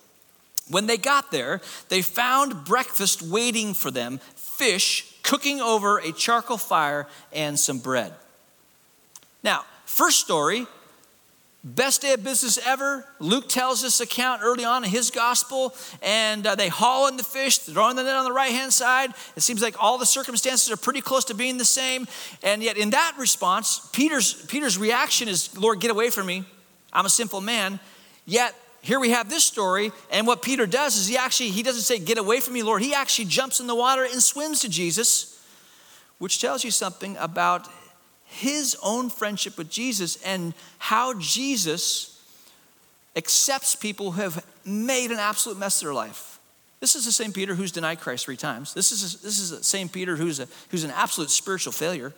When 0.70 0.86
they 0.86 0.98
got 0.98 1.32
there, 1.32 1.60
they 1.88 2.00
found 2.00 2.64
breakfast 2.64 3.22
waiting 3.22 3.74
for 3.74 3.90
them 3.90 4.20
fish 4.36 5.16
cooking 5.24 5.60
over 5.60 5.98
a 5.98 6.12
charcoal 6.12 6.58
fire 6.58 7.08
and 7.32 7.58
some 7.58 7.78
bread. 7.78 8.12
Now, 9.42 9.64
first 9.84 10.20
story 10.20 10.68
Best 11.66 12.02
day 12.02 12.12
of 12.12 12.22
business 12.22 12.64
ever. 12.64 13.04
Luke 13.18 13.48
tells 13.48 13.82
this 13.82 13.98
account 13.98 14.40
early 14.44 14.64
on 14.64 14.84
in 14.84 14.90
his 14.90 15.10
gospel, 15.10 15.74
and 16.00 16.46
uh, 16.46 16.54
they 16.54 16.68
haul 16.68 17.08
in 17.08 17.16
the 17.16 17.24
fish, 17.24 17.58
throwing 17.58 17.96
the 17.96 18.04
net 18.04 18.14
on 18.14 18.24
the 18.24 18.30
right 18.30 18.52
hand 18.52 18.72
side. 18.72 19.10
It 19.34 19.40
seems 19.40 19.62
like 19.62 19.74
all 19.82 19.98
the 19.98 20.06
circumstances 20.06 20.70
are 20.70 20.76
pretty 20.76 21.00
close 21.00 21.24
to 21.24 21.34
being 21.34 21.58
the 21.58 21.64
same. 21.64 22.06
And 22.44 22.62
yet, 22.62 22.76
in 22.76 22.90
that 22.90 23.16
response, 23.18 23.80
Peter's, 23.92 24.46
Peter's 24.46 24.78
reaction 24.78 25.26
is, 25.26 25.58
Lord, 25.58 25.80
get 25.80 25.90
away 25.90 26.08
from 26.08 26.26
me. 26.26 26.44
I'm 26.92 27.04
a 27.04 27.10
sinful 27.10 27.40
man. 27.40 27.80
Yet, 28.26 28.54
here 28.80 29.00
we 29.00 29.10
have 29.10 29.28
this 29.28 29.42
story, 29.42 29.90
and 30.12 30.24
what 30.24 30.42
Peter 30.42 30.66
does 30.66 30.96
is 30.96 31.08
he 31.08 31.16
actually, 31.16 31.50
he 31.50 31.64
doesn't 31.64 31.82
say, 31.82 31.98
Get 31.98 32.18
away 32.18 32.38
from 32.38 32.54
me, 32.54 32.62
Lord. 32.62 32.80
He 32.80 32.94
actually 32.94 33.24
jumps 33.24 33.58
in 33.58 33.66
the 33.66 33.74
water 33.74 34.04
and 34.04 34.22
swims 34.22 34.60
to 34.60 34.68
Jesus, 34.68 35.44
which 36.18 36.40
tells 36.40 36.62
you 36.62 36.70
something 36.70 37.16
about 37.16 37.66
his 38.26 38.76
own 38.82 39.08
friendship 39.08 39.56
with 39.56 39.70
Jesus 39.70 40.16
and 40.22 40.52
how 40.78 41.18
Jesus 41.18 42.22
accepts 43.14 43.74
people 43.74 44.12
who 44.12 44.20
have 44.20 44.44
made 44.64 45.10
an 45.10 45.18
absolute 45.18 45.58
mess 45.58 45.80
of 45.80 45.86
their 45.86 45.94
life. 45.94 46.38
This 46.80 46.94
is 46.94 47.06
the 47.06 47.12
same 47.12 47.32
Peter 47.32 47.54
who's 47.54 47.72
denied 47.72 48.00
Christ 48.00 48.26
three 48.26 48.36
times. 48.36 48.74
This 48.74 48.92
is, 48.92 49.20
this 49.22 49.38
is 49.38 49.50
the 49.50 49.64
same 49.64 49.88
Peter 49.88 50.16
who's, 50.16 50.40
a, 50.40 50.48
who's 50.70 50.84
an 50.84 50.90
absolute 50.90 51.30
spiritual 51.30 51.72
failure. 51.72 52.12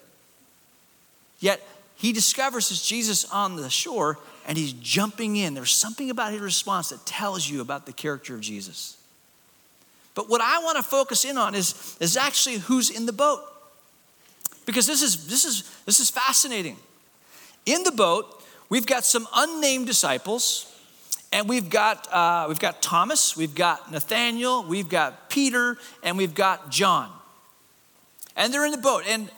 Yet 1.38 1.62
he 1.94 2.12
discovers 2.12 2.68
this 2.68 2.85
Jesus 2.85 3.25
on 3.31 3.57
the 3.57 3.71
shore 3.71 4.18
and 4.47 4.59
he's 4.59 4.73
jumping 4.73 5.37
in. 5.37 5.55
There's 5.55 5.71
something 5.71 6.11
about 6.11 6.33
his 6.33 6.40
response 6.40 6.88
that 6.88 7.07
tells 7.07 7.49
you 7.49 7.61
about 7.61 7.87
the 7.87 7.92
character 7.92 8.35
of 8.35 8.40
Jesus. 8.40 8.97
But 10.14 10.29
what 10.29 10.40
I 10.40 10.59
want 10.64 10.79
to 10.79 10.83
focus 10.83 11.25
in 11.25 11.38
on 11.38 11.55
is, 11.55 11.97
is 12.01 12.16
actually 12.16 12.57
who's 12.57 12.90
in 12.90 13.07
the 13.07 13.12
boat 13.12 13.40
because 14.69 14.87
this 14.87 15.01
is, 15.01 15.25
this 15.29 15.47
is, 15.47 15.63
this 15.87 15.99
is 15.99 16.11
fascinating. 16.11 16.77
In 17.65 17.85
the 17.85 17.91
boat, 17.91 18.45
we've 18.69 18.85
got 18.85 19.03
some 19.03 19.27
unnamed 19.35 19.87
disciples, 19.87 20.71
and 21.33 21.49
we've 21.49 21.71
got, 21.71 22.07
uh, 22.13 22.45
we've 22.49 22.59
got 22.59 22.83
Thomas, 22.83 23.35
we've 23.35 23.55
got 23.55 23.91
Nathaniel, 23.91 24.63
we've 24.63 24.91
got 24.91 25.31
Peter, 25.31 25.79
and 26.03 26.19
we've 26.19 26.35
got 26.35 26.71
John. 26.71 27.11
And 28.37 28.53
they're 28.53 28.67
in 28.67 28.73
the 28.73 28.77
boat. 28.77 29.05
And, 29.09 29.31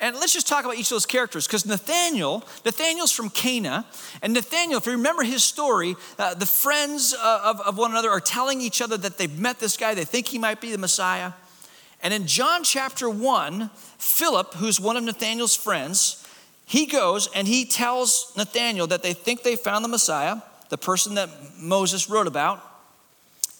and 0.00 0.16
let's 0.16 0.32
just 0.32 0.48
talk 0.48 0.64
about 0.64 0.74
each 0.74 0.86
of 0.86 0.96
those 0.96 1.06
characters 1.06 1.46
because 1.46 1.64
Nathaniel, 1.64 2.42
Nathaniel's 2.64 3.12
from 3.12 3.30
Cana. 3.30 3.86
And 4.20 4.32
Nathaniel, 4.32 4.78
if 4.78 4.86
you 4.86 4.92
remember 4.92 5.22
his 5.22 5.44
story, 5.44 5.94
uh, 6.18 6.34
the 6.34 6.44
friends 6.44 7.14
uh, 7.16 7.40
of, 7.44 7.60
of 7.60 7.78
one 7.78 7.92
another 7.92 8.10
are 8.10 8.18
telling 8.18 8.60
each 8.60 8.82
other 8.82 8.96
that 8.96 9.16
they've 9.16 9.38
met 9.38 9.60
this 9.60 9.76
guy, 9.76 9.94
they 9.94 10.04
think 10.04 10.26
he 10.26 10.38
might 10.38 10.60
be 10.60 10.72
the 10.72 10.78
Messiah. 10.78 11.34
And 12.02 12.12
in 12.12 12.26
John 12.26 12.64
chapter 12.64 13.08
1, 13.08 13.70
Philip, 13.98 14.54
who's 14.54 14.80
one 14.80 14.96
of 14.96 15.04
Nathanael's 15.04 15.54
friends, 15.54 16.26
he 16.66 16.86
goes 16.86 17.28
and 17.34 17.46
he 17.46 17.64
tells 17.64 18.32
Nathanael 18.36 18.88
that 18.88 19.02
they 19.02 19.12
think 19.12 19.42
they 19.42 19.56
found 19.56 19.84
the 19.84 19.88
Messiah, 19.88 20.36
the 20.68 20.78
person 20.78 21.14
that 21.14 21.28
Moses 21.58 22.10
wrote 22.10 22.26
about. 22.26 22.60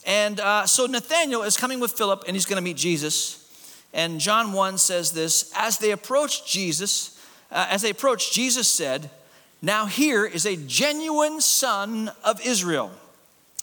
And 0.04 0.40
uh, 0.40 0.66
so 0.66 0.86
Nathanael 0.86 1.44
is 1.44 1.56
coming 1.56 1.78
with 1.78 1.92
Philip 1.92 2.24
and 2.26 2.34
he's 2.34 2.46
going 2.46 2.56
to 2.56 2.62
meet 2.62 2.76
Jesus. 2.76 3.38
And 3.94 4.18
John 4.18 4.52
1 4.52 4.78
says 4.78 5.12
this 5.12 5.52
As 5.56 5.78
they 5.78 5.92
approached 5.92 6.46
Jesus, 6.46 7.20
uh, 7.50 7.68
as 7.70 7.82
they 7.82 7.90
approached, 7.90 8.32
Jesus 8.32 8.66
said, 8.66 9.10
Now 9.60 9.86
here 9.86 10.24
is 10.24 10.46
a 10.46 10.56
genuine 10.56 11.40
son 11.40 12.10
of 12.24 12.44
Israel, 12.44 12.90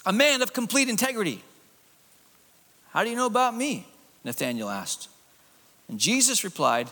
a 0.05 0.13
man 0.13 0.41
of 0.41 0.53
complete 0.53 0.87
integrity. 0.87 1.43
How 2.91 3.03
do 3.03 3.09
you 3.09 3.15
know 3.15 3.25
about 3.25 3.55
me? 3.55 3.88
Nathanael 4.23 4.69
asked. 4.69 5.09
And 5.87 5.99
Jesus 5.99 6.43
replied, 6.43 6.89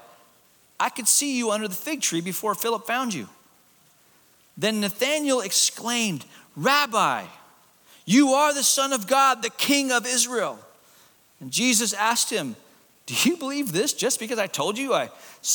I 0.79 0.89
could 0.89 1.07
see 1.07 1.37
you 1.37 1.51
under 1.51 1.67
the 1.67 1.75
fig 1.75 2.01
tree 2.01 2.21
before 2.21 2.55
Philip 2.55 2.85
found 2.85 3.13
you. 3.13 3.27
Then 4.57 4.81
Nathanael 4.81 5.41
exclaimed, 5.41 6.25
Rabbi, 6.55 7.25
you 8.05 8.29
are 8.29 8.53
the 8.53 8.63
Son 8.63 8.93
of 8.93 9.07
God, 9.07 9.43
the 9.43 9.49
King 9.49 9.91
of 9.91 10.05
Israel. 10.07 10.59
And 11.39 11.51
Jesus 11.51 11.93
asked 11.93 12.31
him, 12.31 12.55
Do 13.05 13.13
you 13.29 13.37
believe 13.37 13.71
this 13.71 13.93
just 13.93 14.19
because 14.19 14.39
I 14.39 14.47
told 14.47 14.77
you 14.77 14.93
I, 14.93 15.09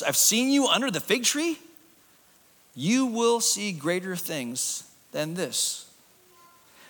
I've 0.06 0.16
seen 0.16 0.50
you 0.50 0.66
under 0.68 0.90
the 0.90 1.00
fig 1.00 1.24
tree? 1.24 1.58
You 2.74 3.06
will 3.06 3.40
see 3.40 3.72
greater 3.72 4.16
things 4.16 4.84
than 5.10 5.34
this. 5.34 5.90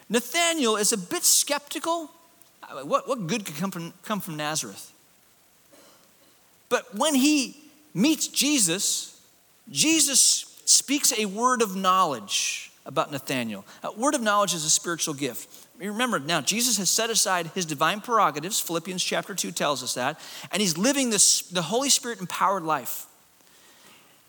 Nathanael 0.09 0.77
is 0.77 0.93
a 0.93 0.99
bit 0.99 1.25
skeptical 1.25 2.11
what, 2.75 3.09
what 3.09 3.27
good 3.27 3.45
could 3.45 3.57
come 3.57 3.71
from, 3.71 3.93
come 4.03 4.21
from 4.21 4.37
Nazareth? 4.37 4.93
But 6.69 6.95
when 6.95 7.15
he 7.15 7.57
meets 7.95 8.29
Jesus, 8.29 9.21
Jesus 9.71 10.61
speaks 10.65 11.13
a 11.19 11.27
word 11.27 11.63
of 11.63 11.77
knowledge 11.77 12.73
about 12.87 13.13
Nathanael. 13.13 13.65
A 13.83 13.93
word 13.93 14.15
of 14.15 14.23
knowledge 14.23 14.55
is 14.55 14.65
a 14.65 14.71
spiritual 14.71 15.15
gift. 15.15 15.49
Remember 15.79 16.19
now, 16.19 16.41
Jesus 16.41 16.79
has 16.79 16.91
set 16.91 17.11
aside 17.11 17.49
his 17.49 17.67
divine 17.67 18.01
prerogatives, 18.01 18.61
Philippians 18.61 19.03
chapter 19.03 19.35
2 19.35 19.51
tells 19.51 19.83
us 19.83 19.95
that, 19.95 20.21
and 20.53 20.61
he's 20.61 20.79
living 20.79 21.11
this, 21.11 21.43
the 21.43 21.63
Holy 21.63 21.89
Spirit 21.89 22.21
empowered 22.21 22.63
life. 22.63 23.07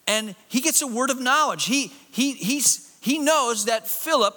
And 0.07 0.35
he 0.47 0.61
gets 0.61 0.81
a 0.81 0.87
word 0.87 1.09
of 1.09 1.21
knowledge. 1.21 1.65
He, 1.65 1.93
he, 2.11 2.33
he's, 2.33 2.93
he 3.01 3.19
knows 3.19 3.65
that 3.65 3.87
Philip 3.87 4.35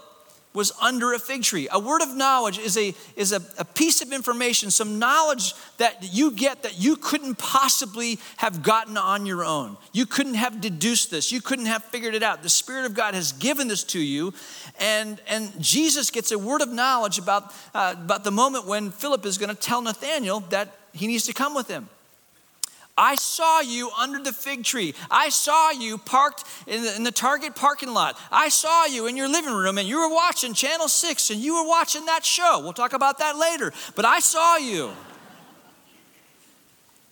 was 0.57 0.73
under 0.81 1.13
a 1.13 1.19
fig 1.19 1.43
tree. 1.43 1.69
A 1.71 1.79
word 1.79 2.01
of 2.01 2.17
knowledge 2.17 2.59
is, 2.59 2.79
a, 2.79 2.95
is 3.15 3.33
a, 3.33 3.43
a 3.59 3.65
piece 3.65 4.01
of 4.01 4.11
information, 4.11 4.71
some 4.71 4.99
knowledge 4.99 5.53
that 5.77 6.15
you 6.15 6.31
get 6.31 6.63
that 6.63 6.81
you 6.81 6.97
couldn't 6.97 7.37
possibly 7.37 8.19
have 8.39 8.63
gotten 8.63 8.97
on 8.97 9.27
your 9.27 9.45
own. 9.45 9.77
You 9.93 10.07
couldn't 10.07 10.35
have 10.35 10.63
deduced 10.63 11.11
this, 11.11 11.31
you 11.31 11.43
couldn't 11.43 11.67
have 11.67 11.85
figured 11.85 12.15
it 12.15 12.23
out. 12.23 12.43
The 12.43 12.49
Spirit 12.49 12.87
of 12.87 12.95
God 12.95 13.15
has 13.15 13.33
given 13.33 13.69
this 13.69 13.85
to 13.85 14.01
you, 14.01 14.33
and, 14.81 15.21
and 15.29 15.53
Jesus 15.61 16.11
gets 16.11 16.33
a 16.33 16.39
word 16.39 16.63
of 16.63 16.71
knowledge 16.71 17.19
about, 17.19 17.55
uh, 17.75 17.95
about 17.97 18.25
the 18.25 18.33
moment 18.33 18.67
when 18.67 18.91
Philip 18.91 19.27
is 19.27 19.37
going 19.37 19.55
to 19.55 19.61
tell 19.61 19.83
Nathanael 19.83 20.41
that 20.49 20.75
he 20.95 21.07
needs 21.07 21.27
to 21.27 21.35
come 21.35 21.55
with 21.55 21.69
him. 21.69 21.91
I 22.99 23.15
saw 23.17 23.61
you 23.61 23.91
under 23.91 24.19
the 24.19 24.33
fig 24.33 24.65
tree. 24.65 24.95
I 25.11 25.29
saw 25.29 25.71
you 25.71 25.99
parked 25.99 26.45
in 26.67 26.83
the, 26.83 26.97
in 26.97 27.03
the, 27.03 27.13
Target 27.13 27.55
parking 27.55 27.93
lot. 27.93 28.19
I 28.33 28.49
saw 28.49 28.87
you 28.87 29.07
in 29.07 29.17
your 29.17 29.29
living 29.29 29.53
room 29.53 29.77
and 29.77 29.87
you 29.87 29.99
were 29.99 30.15
watching 30.15 30.55
Channel 30.55 30.89
6 30.89 31.31
and 31.31 31.41
you 31.41 31.55
were 31.55 31.69
watching 31.69 32.07
that 32.07 32.25
show. 32.25 32.61
We'll 32.63 32.73
talk 32.73 32.95
about 32.95 33.19
that 33.19 33.37
later. 33.37 33.73
But 33.95 34.05
I 34.05 34.21
saw 34.21 34.57
you. 34.57 34.91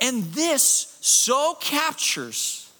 And 0.01 0.25
this 0.25 0.97
so 1.01 1.57
captures 1.61 2.71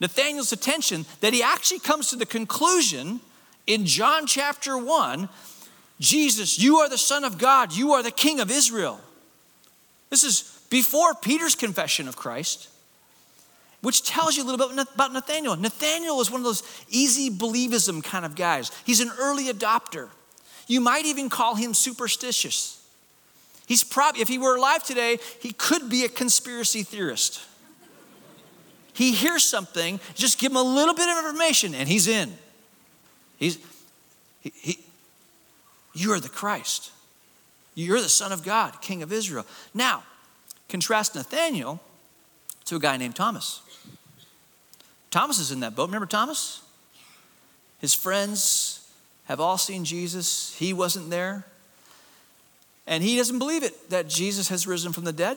Nathanael's 0.00 0.52
attention 0.52 1.04
that 1.20 1.32
he 1.32 1.42
actually 1.42 1.80
comes 1.80 2.08
to 2.10 2.16
the 2.16 2.26
conclusion 2.26 3.20
in 3.66 3.84
John 3.84 4.26
chapter 4.26 4.78
1 4.78 5.28
Jesus, 6.00 6.58
you 6.58 6.78
are 6.78 6.88
the 6.88 6.96
Son 6.96 7.24
of 7.24 7.36
God, 7.36 7.74
you 7.74 7.92
are 7.92 8.02
the 8.02 8.10
King 8.10 8.40
of 8.40 8.50
Israel. 8.50 8.98
This 10.08 10.24
is 10.24 10.59
before 10.70 11.14
Peter's 11.14 11.54
confession 11.54 12.08
of 12.08 12.16
Christ, 12.16 12.68
which 13.82 14.02
tells 14.02 14.36
you 14.36 14.44
a 14.44 14.46
little 14.46 14.68
bit 14.68 14.86
about 14.94 15.12
Nathaniel. 15.12 15.56
Nathaniel 15.56 16.20
is 16.20 16.30
one 16.30 16.40
of 16.40 16.44
those 16.44 16.62
easy 16.88 17.30
believism 17.30 18.02
kind 18.02 18.24
of 18.24 18.36
guys. 18.36 18.70
He's 18.84 19.00
an 19.00 19.10
early 19.18 19.52
adopter. 19.52 20.08
You 20.66 20.80
might 20.80 21.04
even 21.06 21.28
call 21.28 21.56
him 21.56 21.74
superstitious. 21.74 22.76
He's 23.66 23.82
probably, 23.82 24.20
if 24.20 24.28
he 24.28 24.38
were 24.38 24.56
alive 24.56 24.84
today, 24.84 25.18
he 25.40 25.52
could 25.52 25.88
be 25.88 26.04
a 26.04 26.08
conspiracy 26.08 26.82
theorist. 26.82 27.40
He 28.92 29.12
hears 29.12 29.42
something, 29.42 29.98
just 30.14 30.38
give 30.38 30.52
him 30.52 30.56
a 30.56 30.62
little 30.62 30.94
bit 30.94 31.08
of 31.08 31.24
information, 31.24 31.74
and 31.74 31.88
he's 31.88 32.06
in. 32.06 32.32
He's, 33.38 33.58
he, 34.40 34.52
he, 34.54 34.78
you 35.94 36.12
are 36.12 36.20
the 36.20 36.28
Christ. 36.28 36.90
You're 37.74 38.00
the 38.00 38.08
Son 38.08 38.32
of 38.32 38.42
God, 38.42 38.82
King 38.82 39.02
of 39.02 39.12
Israel. 39.12 39.46
Now, 39.72 40.02
Contrast 40.70 41.14
Nathaniel 41.14 41.80
to 42.64 42.76
a 42.76 42.80
guy 42.80 42.96
named 42.96 43.16
Thomas. 43.16 43.60
Thomas 45.10 45.38
is 45.38 45.50
in 45.50 45.60
that 45.60 45.74
boat. 45.74 45.88
Remember 45.88 46.06
Thomas? 46.06 46.62
His 47.80 47.94
friends 47.94 48.88
have 49.24 49.40
all 49.40 49.58
seen 49.58 49.84
Jesus. 49.84 50.54
He 50.54 50.72
wasn't 50.72 51.10
there. 51.10 51.44
And 52.86 53.02
he 53.02 53.16
doesn't 53.16 53.38
believe 53.38 53.62
it 53.62 53.90
that 53.90 54.08
Jesus 54.08 54.48
has 54.48 54.66
risen 54.66 54.92
from 54.92 55.04
the 55.04 55.12
dead. 55.12 55.36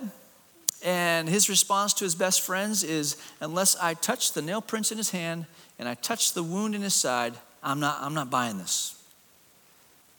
And 0.84 1.30
his 1.30 1.50
response 1.50 1.94
to 1.96 2.04
his 2.04 2.14
best 2.14 2.42
friends 2.42 2.84
is 2.84 3.18
unless 3.40 3.76
I 3.78 3.94
touch 3.94 4.34
the 4.34 4.42
nail 4.42 4.62
prints 4.62 4.92
in 4.92 4.98
his 4.98 5.12
hand 5.12 5.46
and 5.80 5.88
I 5.88 5.96
touch 5.96 6.34
the 6.34 6.44
wound 6.44 6.76
in 6.76 6.82
his 6.82 6.94
side, 6.94 7.34
I'm 7.64 7.80
not, 7.80 7.98
I'm 8.02 8.14
not 8.14 8.30
buying 8.30 8.58
this. 8.58 9.03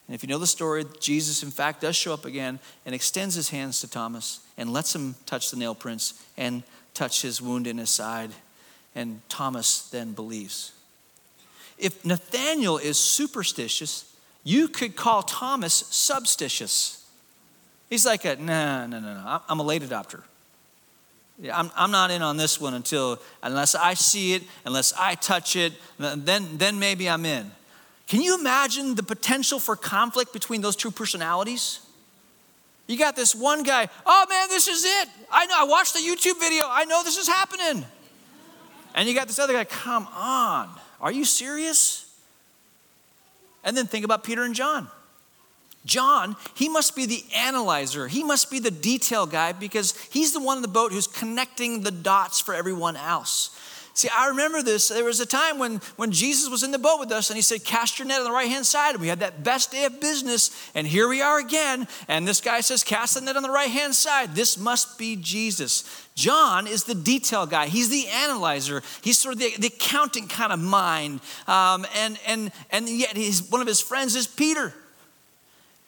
And 0.07 0.15
if 0.15 0.23
you 0.23 0.29
know 0.29 0.39
the 0.39 0.47
story, 0.47 0.85
Jesus, 1.01 1.43
in 1.43 1.51
fact, 1.51 1.81
does 1.81 1.97
show 1.97 2.13
up 2.13 2.25
again 2.25 2.59
and 2.85 2.95
extends 2.95 3.35
his 3.35 3.49
hands 3.49 3.81
to 3.81 3.89
Thomas 3.89 4.41
and 4.59 4.73
lets 4.73 4.95
him 4.95 5.15
touch 5.25 5.51
the 5.51 5.57
nail 5.57 5.75
prints 5.75 6.23
and 6.37 6.63
touch 6.93 7.23
his 7.23 7.41
wound 7.41 7.67
in 7.67 7.79
his 7.79 7.91
side. 7.91 8.31
And 8.95 9.23
Thomas 9.29 9.89
then 9.89 10.13
believes. 10.13 10.73
If 11.79 12.05
Nathaniel 12.05 12.79
is 12.79 12.99
superstitious, 12.99 14.15
you 14.45 14.69
could 14.69 14.95
call 14.95 15.23
Thomas 15.23 15.75
substitious. 15.75 17.05
He's 17.89 18.05
like 18.05 18.25
a, 18.25 18.37
no, 18.37 18.87
no, 18.87 19.01
no, 19.01 19.15
no, 19.15 19.41
I'm 19.49 19.59
a 19.59 19.63
late 19.63 19.83
adopter. 19.83 20.23
I'm, 21.53 21.71
I'm 21.75 21.91
not 21.91 22.11
in 22.11 22.23
on 22.23 22.37
this 22.37 22.61
one 22.61 22.75
until, 22.75 23.21
unless 23.43 23.75
I 23.75 23.95
see 23.95 24.35
it, 24.35 24.43
unless 24.65 24.93
I 24.97 25.17
touch 25.17 25.57
it, 25.57 25.73
then, 25.99 26.59
then 26.59 26.79
maybe 26.79 27.09
I'm 27.09 27.25
in. 27.25 27.51
Can 28.07 28.21
you 28.21 28.39
imagine 28.39 28.95
the 28.95 29.03
potential 29.03 29.59
for 29.59 29.77
conflict 29.77 30.33
between 30.33 30.61
those 30.61 30.77
two 30.77 30.91
personalities? 30.91 31.81
You 32.87 32.99
got 32.99 33.17
this 33.17 33.35
one 33.35 33.63
guy, 33.63 33.89
oh 34.05 34.27
man, 34.29 34.49
this 34.49 34.69
is 34.69 34.85
it. 34.85 35.09
I 35.33 35.47
know, 35.47 35.55
I 35.59 35.65
watched 35.65 35.95
the 35.95 36.01
YouTube 36.01 36.39
video. 36.39 36.65
I 36.69 36.85
know 36.85 37.03
this 37.03 37.17
is 37.17 37.29
happening. 37.29 37.85
And 38.95 39.09
you 39.09 39.15
got 39.15 39.27
this 39.27 39.39
other 39.39 39.55
guy, 39.55 39.65
come 39.65 40.07
on, 40.15 40.69
are 41.01 41.11
you 41.11 41.25
serious? 41.25 42.15
And 43.65 43.77
then 43.77 43.87
think 43.87 44.05
about 44.05 44.23
Peter 44.23 44.45
and 44.45 44.55
John. 44.55 44.89
John, 45.87 46.37
he 46.55 46.69
must 46.69 46.97
be 46.97 47.07
the 47.07 47.25
analyzer. 47.35 48.09
He 48.09 48.23
must 48.23 48.51
be 48.51 48.59
the 48.59 48.71
detail 48.71 49.27
guy 49.27 49.53
because 49.53 49.97
he's 50.11 50.33
the 50.33 50.41
one 50.41 50.57
in 50.59 50.63
the 50.63 50.69
boat 50.69 50.93
who's 50.93 51.07
connecting 51.07 51.83
the 51.83 51.91
dots 51.91 52.41
for 52.41 52.55
everyone 52.55 52.97
else. 52.97 53.59
See, 53.97 54.09
I 54.09 54.27
remember 54.29 54.61
this. 54.61 54.89
There 54.89 55.05
was 55.05 55.21
a 55.21 55.27
time 55.27 55.61
when, 55.61 55.77
when 55.95 56.11
Jesus 56.11 56.51
was 56.51 56.65
in 56.65 56.73
the 56.73 56.81
boat 56.81 56.99
with 56.99 57.13
us 57.13 57.31
and 57.31 57.37
he 57.37 57.43
said, 57.43 57.65
Cast 57.65 58.01
your 58.01 58.09
net 58.09 58.19
on 58.19 58.25
the 58.25 58.33
right 58.33 58.49
hand 58.49 58.67
side. 58.67 58.95
And 58.95 59.01
we 59.01 59.07
had 59.07 59.21
that 59.21 59.45
best 59.45 59.71
day 59.71 59.85
of 59.85 60.01
business. 60.01 60.51
And 60.75 60.85
here 60.85 61.09
we 61.09 61.23
are 61.23 61.39
again. 61.39 61.87
And 62.09 62.27
this 62.27 62.41
guy 62.41 62.61
says, 62.61 62.83
Cast 62.83 63.15
the 63.15 63.21
net 63.21 63.37
on 63.37 63.45
the 63.45 63.51
right 63.51 63.71
hand 63.71 63.95
side. 63.95 64.35
This 64.35 64.59
must 64.59 64.99
be 64.99 65.15
Jesus. 65.15 65.85
John 66.17 66.67
is 66.67 66.85
the 66.85 66.95
detail 66.95 67.47
guy, 67.47 67.67
he's 67.67 67.89
the 67.89 68.09
analyzer, 68.09 68.83
he's 69.03 69.19
sort 69.19 69.35
of 69.35 69.41
the, 69.41 69.55
the 69.59 69.71
kind 69.71 70.53
of 70.53 70.59
mind. 70.59 71.21
Um, 71.47 71.87
and, 71.97 72.19
and, 72.27 72.53
and 72.71 72.89
yet, 72.89 73.17
his, 73.17 73.49
one 73.49 73.61
of 73.61 73.67
his 73.67 73.81
friends 73.81 74.17
is 74.17 74.27
Peter. 74.27 74.75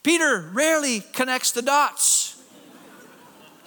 Peter 0.03 0.49
rarely 0.53 1.01
connects 1.11 1.51
the 1.51 1.61
dots. 1.61 2.36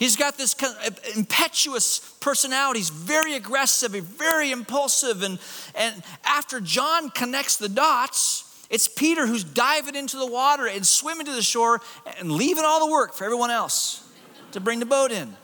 He's 0.00 0.16
got 0.16 0.38
this 0.38 0.56
uh, 0.62 0.90
impetuous 1.14 1.98
personality. 2.20 2.80
He's 2.80 2.88
very 2.88 3.34
aggressive, 3.34 3.92
very 3.92 4.50
impulsive. 4.50 5.22
And, 5.22 5.38
and 5.74 6.02
after 6.24 6.58
John 6.58 7.10
connects 7.10 7.58
the 7.58 7.68
dots, 7.68 8.64
it's 8.70 8.88
Peter 8.88 9.26
who's 9.26 9.44
diving 9.44 9.94
into 9.94 10.16
the 10.16 10.26
water 10.26 10.66
and 10.66 10.86
swimming 10.86 11.26
to 11.26 11.32
the 11.32 11.42
shore 11.42 11.82
and 12.18 12.32
leaving 12.32 12.64
all 12.64 12.86
the 12.86 12.90
work 12.90 13.12
for 13.12 13.24
everyone 13.24 13.50
else 13.50 14.10
to 14.52 14.60
bring 14.60 14.80
the 14.80 14.86
boat 14.86 15.12
in. 15.12 15.36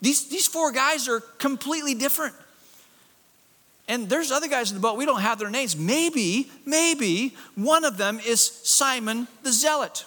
These, 0.00 0.28
these 0.28 0.46
four 0.46 0.70
guys 0.70 1.08
are 1.08 1.18
completely 1.18 1.94
different. 1.94 2.36
And 3.88 4.08
there's 4.08 4.30
other 4.30 4.46
guys 4.46 4.70
in 4.70 4.76
the 4.76 4.80
boat, 4.80 4.96
we 4.96 5.06
don't 5.06 5.22
have 5.22 5.40
their 5.40 5.50
names. 5.50 5.76
Maybe, 5.76 6.48
maybe 6.64 7.34
one 7.56 7.84
of 7.84 7.96
them 7.96 8.20
is 8.24 8.40
Simon 8.40 9.26
the 9.42 9.50
Zealot. 9.50 10.04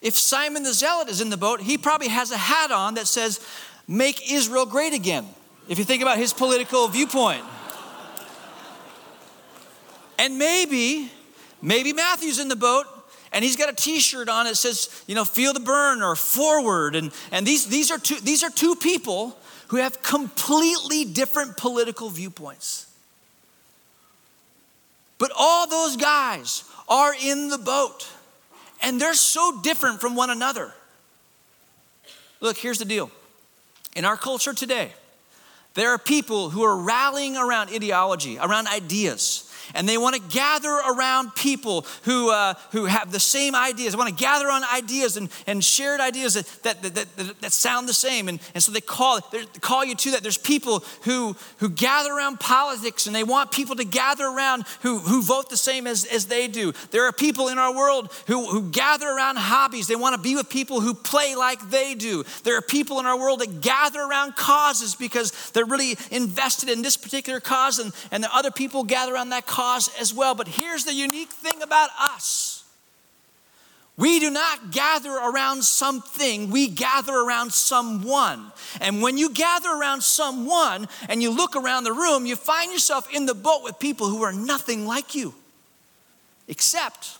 If 0.00 0.16
Simon 0.16 0.62
the 0.62 0.72
Zealot 0.72 1.08
is 1.08 1.20
in 1.20 1.30
the 1.30 1.36
boat, 1.36 1.60
he 1.60 1.76
probably 1.76 2.08
has 2.08 2.30
a 2.30 2.36
hat 2.36 2.70
on 2.70 2.94
that 2.94 3.06
says, 3.06 3.40
Make 3.86 4.30
Israel 4.30 4.66
great 4.66 4.92
again, 4.92 5.26
if 5.68 5.78
you 5.78 5.84
think 5.84 6.02
about 6.02 6.18
his 6.18 6.32
political 6.32 6.86
viewpoint. 6.88 7.44
And 10.18 10.38
maybe, 10.38 11.10
maybe 11.62 11.92
Matthew's 11.92 12.38
in 12.38 12.48
the 12.48 12.56
boat 12.56 12.86
and 13.32 13.44
he's 13.44 13.56
got 13.56 13.68
a 13.68 13.74
t-shirt 13.74 14.28
on 14.28 14.46
that 14.46 14.56
says, 14.56 15.04
you 15.06 15.14
know, 15.14 15.24
feel 15.24 15.52
the 15.52 15.60
Bern 15.60 16.02
or 16.02 16.16
forward. 16.16 16.96
And, 16.96 17.12
and 17.30 17.46
these, 17.46 17.66
these, 17.66 17.90
are 17.90 17.98
two, 17.98 18.18
these 18.20 18.42
are 18.42 18.50
two 18.50 18.74
people 18.74 19.36
who 19.68 19.76
have 19.76 20.02
completely 20.02 21.04
different 21.04 21.56
political 21.56 22.08
viewpoints. 22.08 22.86
But 25.18 25.30
all 25.36 25.68
those 25.68 25.96
guys 25.96 26.64
are 26.88 27.14
in 27.22 27.48
the 27.48 27.58
boat 27.58 28.08
and 28.82 29.00
they're 29.00 29.14
so 29.14 29.60
different 29.62 30.00
from 30.00 30.14
one 30.14 30.30
another. 30.30 30.72
Look, 32.40 32.56
here's 32.56 32.78
the 32.78 32.84
deal. 32.84 33.10
In 33.96 34.04
our 34.04 34.16
culture 34.16 34.54
today, 34.54 34.92
there 35.74 35.90
are 35.90 35.98
people 35.98 36.50
who 36.50 36.62
are 36.62 36.76
rallying 36.76 37.36
around 37.36 37.70
ideology, 37.70 38.38
around 38.38 38.68
ideas 38.68 39.47
and 39.74 39.88
they 39.88 39.98
want 39.98 40.16
to 40.16 40.22
gather 40.34 40.70
around 40.70 41.34
people 41.34 41.86
who, 42.02 42.30
uh, 42.30 42.54
who 42.72 42.86
have 42.86 43.12
the 43.12 43.20
same 43.20 43.54
ideas. 43.54 43.92
They 43.92 43.98
want 43.98 44.16
to 44.16 44.22
gather 44.22 44.46
on 44.48 44.62
ideas 44.64 45.16
and, 45.16 45.28
and 45.46 45.62
shared 45.64 46.00
ideas 46.00 46.34
that, 46.34 46.46
that, 46.62 46.82
that, 46.94 47.16
that, 47.16 47.40
that 47.40 47.52
sound 47.52 47.88
the 47.88 47.94
same. 47.94 48.28
And, 48.28 48.40
and 48.54 48.62
so 48.62 48.72
they 48.72 48.80
call, 48.80 49.20
they 49.30 49.44
call 49.60 49.84
you 49.84 49.94
to 49.94 50.10
that. 50.12 50.22
There's 50.22 50.38
people 50.38 50.84
who, 51.02 51.36
who 51.58 51.68
gather 51.68 52.12
around 52.12 52.40
politics 52.40 53.06
and 53.06 53.14
they 53.14 53.24
want 53.24 53.50
people 53.50 53.76
to 53.76 53.84
gather 53.84 54.24
around 54.24 54.64
who, 54.80 54.98
who 54.98 55.22
vote 55.22 55.50
the 55.50 55.56
same 55.56 55.86
as, 55.86 56.04
as 56.04 56.26
they 56.26 56.48
do. 56.48 56.72
There 56.90 57.04
are 57.04 57.12
people 57.12 57.48
in 57.48 57.58
our 57.58 57.74
world 57.74 58.12
who, 58.26 58.46
who 58.46 58.70
gather 58.70 59.08
around 59.08 59.36
hobbies. 59.36 59.86
They 59.86 59.96
want 59.96 60.16
to 60.16 60.22
be 60.22 60.34
with 60.34 60.48
people 60.48 60.80
who 60.80 60.94
play 60.94 61.34
like 61.34 61.70
they 61.70 61.94
do. 61.94 62.24
There 62.44 62.56
are 62.56 62.62
people 62.62 63.00
in 63.00 63.06
our 63.06 63.18
world 63.18 63.40
that 63.40 63.60
gather 63.60 64.00
around 64.00 64.36
causes 64.36 64.94
because 64.94 65.50
they're 65.50 65.64
really 65.64 65.96
invested 66.10 66.68
in 66.68 66.82
this 66.82 66.96
particular 66.96 67.40
cause, 67.40 67.78
and, 67.78 67.92
and 68.10 68.22
the 68.22 68.34
other 68.34 68.50
people 68.50 68.84
gather 68.84 69.14
around 69.14 69.30
that 69.30 69.46
cause 69.46 69.57
cause 69.58 69.90
as 69.98 70.14
well. 70.14 70.36
But 70.36 70.46
here's 70.46 70.84
the 70.84 70.94
unique 70.94 71.32
thing 71.32 71.62
about 71.62 71.90
us 71.98 72.64
we 73.96 74.20
do 74.20 74.30
not 74.30 74.70
gather 74.70 75.10
around 75.10 75.64
something, 75.64 76.50
we 76.50 76.68
gather 76.68 77.12
around 77.12 77.52
someone. 77.52 78.52
And 78.80 79.02
when 79.02 79.18
you 79.18 79.30
gather 79.30 79.70
around 79.70 80.04
someone 80.04 80.86
and 81.08 81.20
you 81.20 81.30
look 81.30 81.56
around 81.56 81.82
the 81.82 81.92
room, 81.92 82.24
you 82.24 82.36
find 82.36 82.70
yourself 82.70 83.12
in 83.12 83.26
the 83.26 83.34
boat 83.34 83.64
with 83.64 83.80
people 83.80 84.06
who 84.08 84.22
are 84.22 84.32
nothing 84.32 84.86
like 84.86 85.16
you, 85.16 85.34
except 86.46 87.18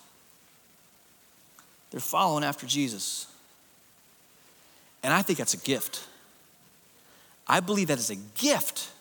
they're 1.91 1.99
following 1.99 2.45
after 2.45 2.65
Jesus. 2.65 3.27
And 5.03 5.13
I 5.13 5.23
think 5.23 5.39
that's 5.41 5.55
a 5.55 5.65
gift. 5.65 6.07
I 7.49 7.59
believe 7.59 7.89
that 7.89 7.99
is 7.99 8.11
a 8.11 8.17
gift 8.37 8.93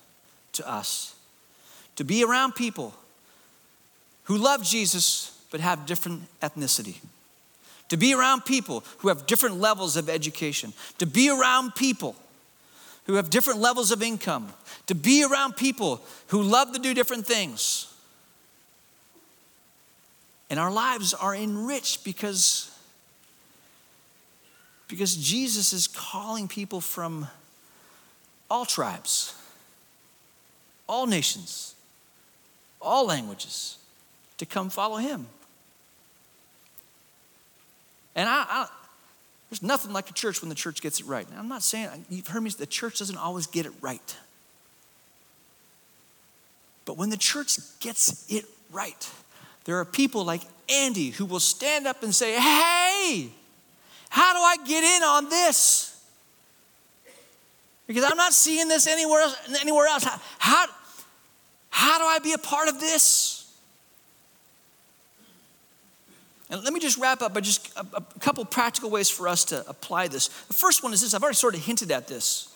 to 0.54 0.67
us 0.67 1.13
to 1.97 2.04
be 2.04 2.23
around 2.23 2.56
people 2.56 2.95
who 4.28 4.38
love 4.38 4.62
Jesus 4.62 5.32
but 5.52 5.62
have 5.62 5.86
different 5.86 6.24
ethnicity. 6.42 6.98
To 7.88 7.96
be 7.96 8.13
around 8.13 8.44
people 8.44 8.84
who 8.98 9.08
have 9.08 9.26
different 9.26 9.56
levels 9.62 9.96
of 9.96 10.10
education. 10.10 10.74
To 10.98 11.06
be 11.06 11.30
around 11.30 11.76
people 11.76 12.13
who 13.06 13.13
have 13.13 13.30
different 13.30 13.62
levels 13.62 13.90
of 13.92 14.04
income. 14.04 14.52
To 14.88 14.96
be 14.96 15.24
around 15.24 15.56
people 15.56 16.02
who 16.28 16.42
love 16.42 16.74
to 16.74 16.80
do 16.80 16.94
different 16.94 17.26
things. 17.26 17.94
And 20.50 20.60
our 20.60 20.72
lives 20.72 21.13
are 21.13 21.34
enriched 21.34 22.04
because, 22.04 22.70
because 24.90 25.16
Jesus 25.16 25.72
is 25.72 25.88
calling 25.88 26.50
people 26.50 26.82
from 26.82 27.30
all 28.52 28.66
tribes, 28.66 29.34
all 30.90 31.08
nations, 31.08 31.76
all 32.82 33.08
languages 33.08 33.78
to 34.38 34.45
come 34.45 34.69
follow 34.69 34.97
him. 34.97 35.28
And 38.15 38.28
I, 38.28 38.45
I, 38.50 38.67
there's 39.50 39.62
nothing 39.62 39.93
like 39.93 40.10
a 40.10 40.13
church 40.13 40.41
when 40.41 40.50
the 40.50 40.56
church 40.56 40.82
gets 40.82 41.00
it 41.00 41.06
right. 41.06 41.30
Now, 41.32 41.39
I'm 41.39 41.47
not 41.47 41.63
saying, 41.63 42.06
you've 42.10 42.28
heard 42.28 42.41
me, 42.41 42.50
the 42.50 42.65
church 42.65 43.00
doesn't 43.00 43.17
always 43.17 43.47
get 43.47 43.65
it 43.65 43.71
right. 43.82 44.15
But 46.86 46.97
when 46.97 47.10
the 47.10 47.17
church 47.17 47.58
gets 47.80 48.26
it 48.32 48.45
right, 48.71 49.10
there 49.65 49.78
are 49.78 49.86
people 49.86 50.23
like 50.26 50.41
Andy 50.69 51.12
who 51.12 51.26
will 51.26 51.39
stand 51.39 51.86
up 51.86 52.02
and 52.02 52.15
say, 52.15 52.34
Hey, 52.34 53.30
how 54.10 54.34
do 54.34 54.39
I 54.39 54.56
get 54.65 54.84
in 54.84 55.04
on 55.04 55.30
this? 55.30 55.93
Because 57.86 58.04
I'm 58.04 58.17
not 58.17 58.34
seeing 58.34 58.67
this 58.67 58.88
anywhere 58.88 59.21
else. 59.21 59.38
Anywhere 59.62 59.88
else. 59.88 60.04
How, 60.04 60.19
how, 60.39 60.65
how 61.69 62.00
do 62.00 62.06
I 62.06 62.19
be 62.19 62.34
a 62.34 62.38
part 62.38 62.67
of 62.67 62.80
this? 62.80 63.37
And 66.50 66.64
let 66.64 66.72
me 66.72 66.80
just 66.80 66.98
wrap 66.98 67.22
up 67.22 67.34
by 67.34 67.42
just 67.42 67.76
a, 67.78 67.86
a, 67.94 68.02
couple 68.20 68.46
practical 68.46 68.90
ways 68.90 69.10
for 69.10 69.28
us 69.28 69.44
to 69.46 69.68
apply 69.70 70.08
this. 70.08 70.30
The 70.48 70.54
first 70.54 70.82
one 70.82 70.94
is 70.94 71.02
this 71.02 71.14
I've 71.14 71.22
already 71.22 71.36
sort 71.36 71.56
of 71.56 71.64
hinted 71.64 71.92
at 71.92 72.08
this. 72.08 72.54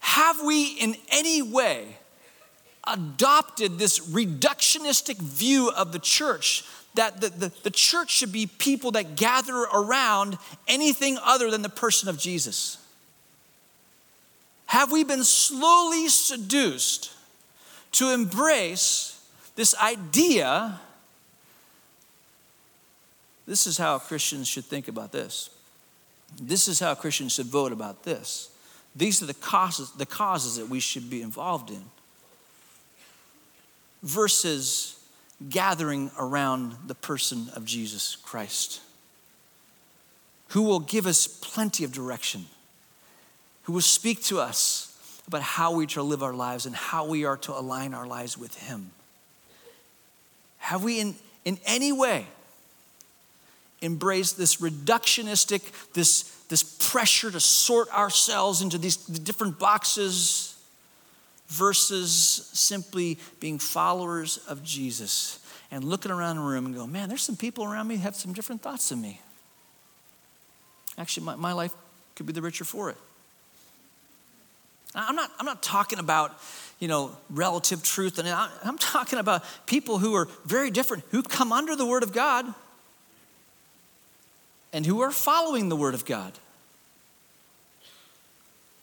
Have 0.00 0.42
we 0.42 0.66
in 0.66 0.96
any 1.10 1.42
way 1.42 1.96
adopted 2.86 3.78
this 3.78 3.98
reductionistic 4.00 5.16
view 5.16 5.70
of 5.70 5.92
the 5.92 5.98
church 5.98 6.64
that 6.94 7.20
the, 7.20 7.30
the, 7.30 7.52
the 7.64 7.70
church 7.70 8.10
should 8.10 8.30
be 8.30 8.46
people 8.46 8.92
that 8.92 9.16
gather 9.16 9.56
around 9.56 10.38
anything 10.68 11.18
other 11.24 11.50
than 11.50 11.62
the 11.62 11.68
person 11.68 12.08
of 12.08 12.18
Jesus? 12.18 12.78
Have 14.66 14.92
we 14.92 15.04
been 15.04 15.24
slowly 15.24 16.08
seduced 16.08 17.12
to 17.92 18.12
embrace 18.12 19.20
this 19.56 19.74
idea 19.76 20.80
this 23.46 23.66
is 23.66 23.76
how 23.76 23.98
Christians 23.98 24.48
should 24.48 24.64
think 24.64 24.88
about 24.88 25.12
this. 25.12 25.50
This 26.40 26.68
is 26.68 26.80
how 26.80 26.94
Christians 26.94 27.34
should 27.34 27.46
vote 27.46 27.72
about 27.72 28.04
this. 28.04 28.50
These 28.96 29.22
are 29.22 29.26
the 29.26 29.34
causes, 29.34 29.90
the 29.92 30.06
causes 30.06 30.56
that 30.56 30.68
we 30.68 30.80
should 30.80 31.10
be 31.10 31.22
involved 31.22 31.70
in. 31.70 31.84
Versus 34.02 34.98
gathering 35.48 36.10
around 36.18 36.76
the 36.86 36.94
person 36.94 37.48
of 37.54 37.64
Jesus 37.64 38.16
Christ, 38.16 38.80
who 40.48 40.62
will 40.62 40.80
give 40.80 41.06
us 41.06 41.26
plenty 41.26 41.84
of 41.84 41.92
direction, 41.92 42.46
who 43.64 43.72
will 43.72 43.80
speak 43.80 44.22
to 44.24 44.38
us 44.38 44.90
about 45.26 45.42
how 45.42 45.74
we 45.74 45.84
are 45.84 45.88
to 45.88 46.02
live 46.02 46.22
our 46.22 46.34
lives 46.34 46.66
and 46.66 46.74
how 46.74 47.06
we 47.06 47.24
are 47.24 47.36
to 47.38 47.52
align 47.52 47.94
our 47.94 48.06
lives 48.06 48.36
with 48.36 48.54
Him. 48.58 48.90
Have 50.58 50.84
we, 50.84 51.00
in, 51.00 51.14
in 51.44 51.58
any 51.66 51.92
way, 51.92 52.26
embrace 53.84 54.32
this 54.32 54.56
reductionistic, 54.56 55.62
this, 55.92 56.22
this 56.48 56.62
pressure 56.62 57.30
to 57.30 57.38
sort 57.38 57.88
ourselves 57.90 58.62
into 58.62 58.78
these 58.78 58.96
different 58.96 59.58
boxes 59.58 60.56
versus 61.48 62.50
simply 62.52 63.18
being 63.40 63.58
followers 63.58 64.38
of 64.48 64.64
Jesus 64.64 65.38
and 65.70 65.84
looking 65.84 66.10
around 66.10 66.36
the 66.36 66.42
room 66.42 66.66
and 66.66 66.74
go, 66.74 66.86
man, 66.86 67.08
there's 67.08 67.22
some 67.22 67.36
people 67.36 67.64
around 67.64 67.86
me 67.86 67.96
who 67.96 68.02
have 68.02 68.16
some 68.16 68.32
different 68.32 68.62
thoughts 68.62 68.88
than 68.88 69.00
me. 69.00 69.20
Actually, 70.96 71.26
my, 71.26 71.34
my 71.36 71.52
life 71.52 71.72
could 72.16 72.26
be 72.26 72.32
the 72.32 72.42
richer 72.42 72.64
for 72.64 72.90
it. 72.90 72.96
I'm 74.94 75.16
not, 75.16 75.30
I'm 75.40 75.46
not 75.46 75.60
talking 75.62 75.98
about, 75.98 76.38
you 76.78 76.86
know, 76.86 77.16
relative 77.28 77.82
truth. 77.82 78.20
And 78.20 78.28
I'm 78.28 78.78
talking 78.78 79.18
about 79.18 79.44
people 79.66 79.98
who 79.98 80.14
are 80.14 80.28
very 80.46 80.70
different, 80.70 81.02
who've 81.10 81.28
come 81.28 81.52
under 81.52 81.74
the 81.74 81.84
Word 81.84 82.04
of 82.04 82.12
God 82.12 82.54
and 84.74 84.84
who 84.84 85.00
are 85.00 85.12
following 85.12 85.68
the 85.68 85.76
Word 85.76 85.94
of 85.94 86.04
God. 86.04 86.32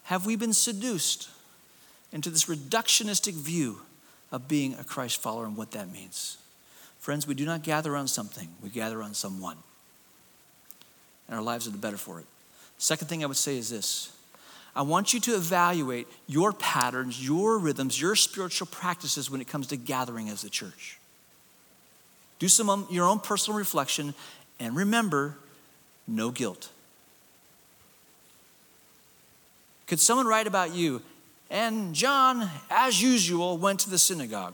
Have 0.04 0.26
we 0.26 0.38
been 0.38 0.54
seduced 0.54 1.30
into 2.14 2.30
this 2.30 2.46
reductionistic 2.46 3.34
view 3.34 3.82
of 4.32 4.48
being 4.48 4.74
a 4.76 4.86
Christ 4.86 5.22
follower 5.22 5.46
and 5.46 5.58
what 5.58 5.72
that 5.72 5.92
means? 5.92 6.38
Friends, 7.00 7.28
we 7.28 7.36
do 7.36 7.46
not 7.46 7.62
gather 7.62 7.98
on 7.98 8.08
something, 8.08 8.48
we 8.64 8.70
gather 8.70 9.04
on 9.04 9.14
someone. 9.14 9.58
And 11.28 11.36
our 11.36 11.44
lives 11.44 11.68
are 11.68 11.72
the 11.72 11.78
better 11.78 11.98
for 11.98 12.22
it. 12.22 12.26
Second 12.78 13.10
thing 13.10 13.22
I 13.22 13.28
would 13.28 13.38
say 13.38 13.58
is 13.58 13.70
this 13.70 14.14
I 14.74 14.84
want 14.84 15.14
you 15.14 15.20
to 15.20 15.36
evaluate 15.36 16.08
your 16.26 16.54
patterns, 16.54 17.24
your 17.24 17.58
rhythms, 17.58 18.00
your 18.00 18.16
spiritual 18.16 18.68
practices 18.68 19.30
when 19.30 19.42
it 19.42 19.48
comes 19.48 19.68
to 19.68 19.78
gathering 19.78 20.30
as 20.30 20.46
a 20.46 20.50
church. 20.50 21.00
Do 22.40 22.48
some 22.48 22.70
um, 22.70 22.88
your 22.90 23.08
own 23.08 23.20
personal 23.20 23.58
reflection 23.58 24.14
and 24.58 24.74
remember 24.74 25.36
no 26.08 26.32
guilt. 26.32 26.70
Could 29.88 30.00
someone 30.00 30.26
write 30.26 30.48
about 30.48 30.74
you? 30.74 31.02
And 31.50 31.94
John, 31.94 32.50
as 32.70 33.02
usual, 33.02 33.58
went 33.58 33.82
to 33.82 33.90
the 33.90 33.98
synagogue. 33.98 34.54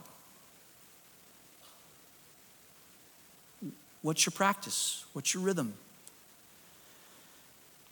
What's 4.02 4.26
your 4.26 4.32
practice? 4.32 5.04
What's 5.12 5.34
your 5.34 5.42
rhythm? 5.42 5.74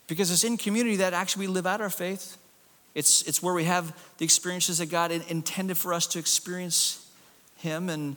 Because 0.07 0.31
it's 0.31 0.43
in 0.43 0.57
community 0.57 0.97
that 0.97 1.13
actually 1.13 1.47
we 1.47 1.53
live 1.53 1.65
out 1.65 1.79
our 1.79 1.89
faith. 1.89 2.37
It's, 2.95 3.21
it's 3.23 3.43
where 3.43 3.53
we 3.53 3.65
have 3.65 3.93
the 4.17 4.25
experiences 4.25 4.79
that 4.79 4.87
God 4.87 5.11
intended 5.11 5.77
for 5.77 5.93
us 5.93 6.07
to 6.07 6.19
experience 6.19 7.07
Him, 7.57 7.89
and 7.89 8.15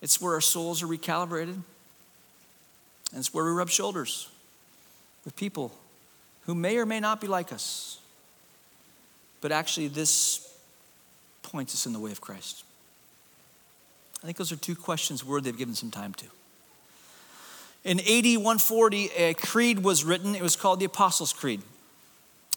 it's 0.00 0.20
where 0.20 0.34
our 0.34 0.40
souls 0.40 0.82
are 0.82 0.86
recalibrated. 0.86 1.56
And 3.10 3.18
it's 3.18 3.34
where 3.34 3.44
we 3.44 3.50
rub 3.50 3.68
shoulders 3.68 4.28
with 5.24 5.36
people 5.36 5.72
who 6.46 6.54
may 6.54 6.76
or 6.78 6.86
may 6.86 7.00
not 7.00 7.20
be 7.20 7.26
like 7.26 7.52
us. 7.52 7.98
But 9.40 9.52
actually, 9.52 9.88
this 9.88 10.54
points 11.42 11.74
us 11.74 11.86
in 11.86 11.92
the 11.92 11.98
way 11.98 12.12
of 12.12 12.20
Christ. 12.20 12.64
I 14.22 14.26
think 14.26 14.36
those 14.36 14.52
are 14.52 14.56
two 14.56 14.76
questions 14.76 15.24
worthy 15.24 15.50
of 15.50 15.56
giving 15.56 15.74
some 15.74 15.90
time 15.90 16.14
to. 16.14 16.26
In 17.82 17.98
AD 18.00 18.36
140, 18.36 19.10
a 19.16 19.34
creed 19.34 19.82
was 19.82 20.04
written. 20.04 20.34
It 20.34 20.42
was 20.42 20.56
called 20.56 20.80
the 20.80 20.84
Apostles' 20.84 21.32
Creed. 21.32 21.62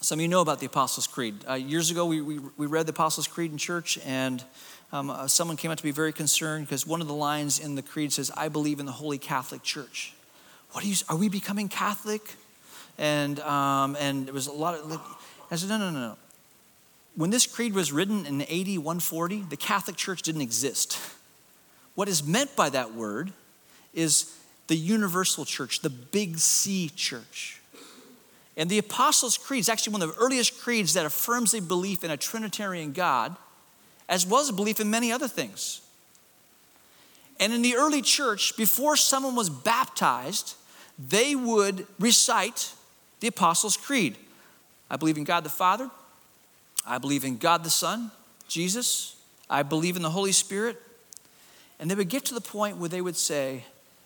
Some 0.01 0.19
of 0.19 0.21
you 0.21 0.27
know 0.27 0.41
about 0.41 0.59
the 0.59 0.65
Apostles' 0.65 1.07
Creed. 1.07 1.35
Uh, 1.47 1.53
years 1.53 1.89
ago, 1.89 2.05
we, 2.05 2.19
we, 2.19 2.39
we, 2.57 2.65
read 2.65 2.87
the 2.87 2.91
Apostles' 2.91 3.25
Creed 3.25 3.53
in 3.53 3.57
church, 3.57 3.97
and 4.05 4.43
um, 4.91 5.09
uh, 5.09 5.29
someone 5.29 5.55
came 5.55 5.71
out 5.71 5.77
to 5.77 5.83
be 5.83 5.91
very 5.91 6.11
concerned 6.11 6.67
because 6.67 6.85
one 6.85 6.99
of 6.99 7.07
the 7.07 7.13
lines 7.13 7.57
in 7.57 7.75
the 7.75 7.81
creed 7.81 8.11
says, 8.11 8.29
I 8.35 8.49
believe 8.49 8.81
in 8.81 8.85
the 8.85 8.91
Holy 8.91 9.17
Catholic 9.17 9.63
Church. 9.63 10.13
What 10.73 10.83
are 10.83 10.87
you, 10.87 10.95
are 11.07 11.15
we 11.15 11.29
becoming 11.29 11.69
Catholic? 11.69 12.35
And, 12.97 13.39
um, 13.41 13.95
and 13.99 14.25
there 14.25 14.33
was 14.33 14.47
a 14.47 14.51
lot 14.51 14.75
of, 14.75 15.01
I 15.49 15.55
said, 15.55 15.69
no, 15.69 15.77
no, 15.77 15.91
no, 15.91 15.99
no. 15.99 16.17
When 17.15 17.29
this 17.29 17.45
creed 17.45 17.73
was 17.73 17.91
written 17.91 18.25
in 18.25 18.41
AD 18.41 18.79
140, 18.79 19.45
the 19.49 19.57
Catholic 19.57 19.95
Church 19.95 20.23
didn't 20.23 20.41
exist. 20.41 20.99
What 21.93 22.09
is 22.09 22.23
meant 22.23 22.55
by 22.55 22.69
that 22.69 22.95
word 22.95 23.31
is 23.93 24.35
the 24.67 24.75
universal 24.75 25.45
church, 25.45 25.81
the 25.81 25.91
big 25.91 26.39
C 26.39 26.89
church. 26.95 27.61
And 28.57 28.67
the 28.67 28.79
Apostles' 28.79 29.37
Creed 29.37 29.59
is 29.59 29.69
actually 29.69 29.93
one 29.93 30.01
of 30.01 30.15
the 30.15 30.21
earliest 30.21 30.59
creeds 30.59 30.93
that 30.95 31.05
affirms 31.05 31.53
a 31.53 31.61
belief 31.61 32.03
in 32.03 32.09
a 32.09 32.17
Trinitarian 32.17 32.93
God, 32.93 33.35
as 34.09 34.25
well 34.25 34.41
as 34.41 34.49
a 34.49 34.53
belief 34.53 34.79
in 34.79 34.89
many 34.89 35.11
other 35.11 35.27
things. 35.27 35.81
And 37.39 37.53
in 37.53 37.61
the 37.61 37.75
early 37.75 38.01
church, 38.01 38.55
before 38.57 38.95
someone 38.95 39.35
was 39.35 39.49
baptized, 39.49 40.55
they 40.97 41.35
would 41.35 41.87
recite 41.99 42.73
the 43.19 43.27
Apostles' 43.27 43.77
Creed. 43.77 44.17
I 44.89 44.95
believe 44.95 45.17
in 45.17 45.23
God 45.23 45.43
the 45.43 45.49
Father. 45.49 45.89
I 46.85 46.97
believe 46.97 47.23
in 47.23 47.37
God 47.37 47.63
the 47.63 47.69
Son, 47.69 48.11
Jesus. 48.47 49.15
I 49.49 49.63
believe 49.63 49.95
in 49.95 50.01
the 50.01 50.09
Holy 50.09 50.31
Spirit. 50.31 50.81
And 51.79 51.89
they 51.89 51.95
would 51.95 52.09
get 52.09 52.25
to 52.25 52.33
the 52.33 52.41
point 52.41 52.77
where 52.77 52.89
they 52.89 53.01
would 53.01 53.15
say, 53.15 53.63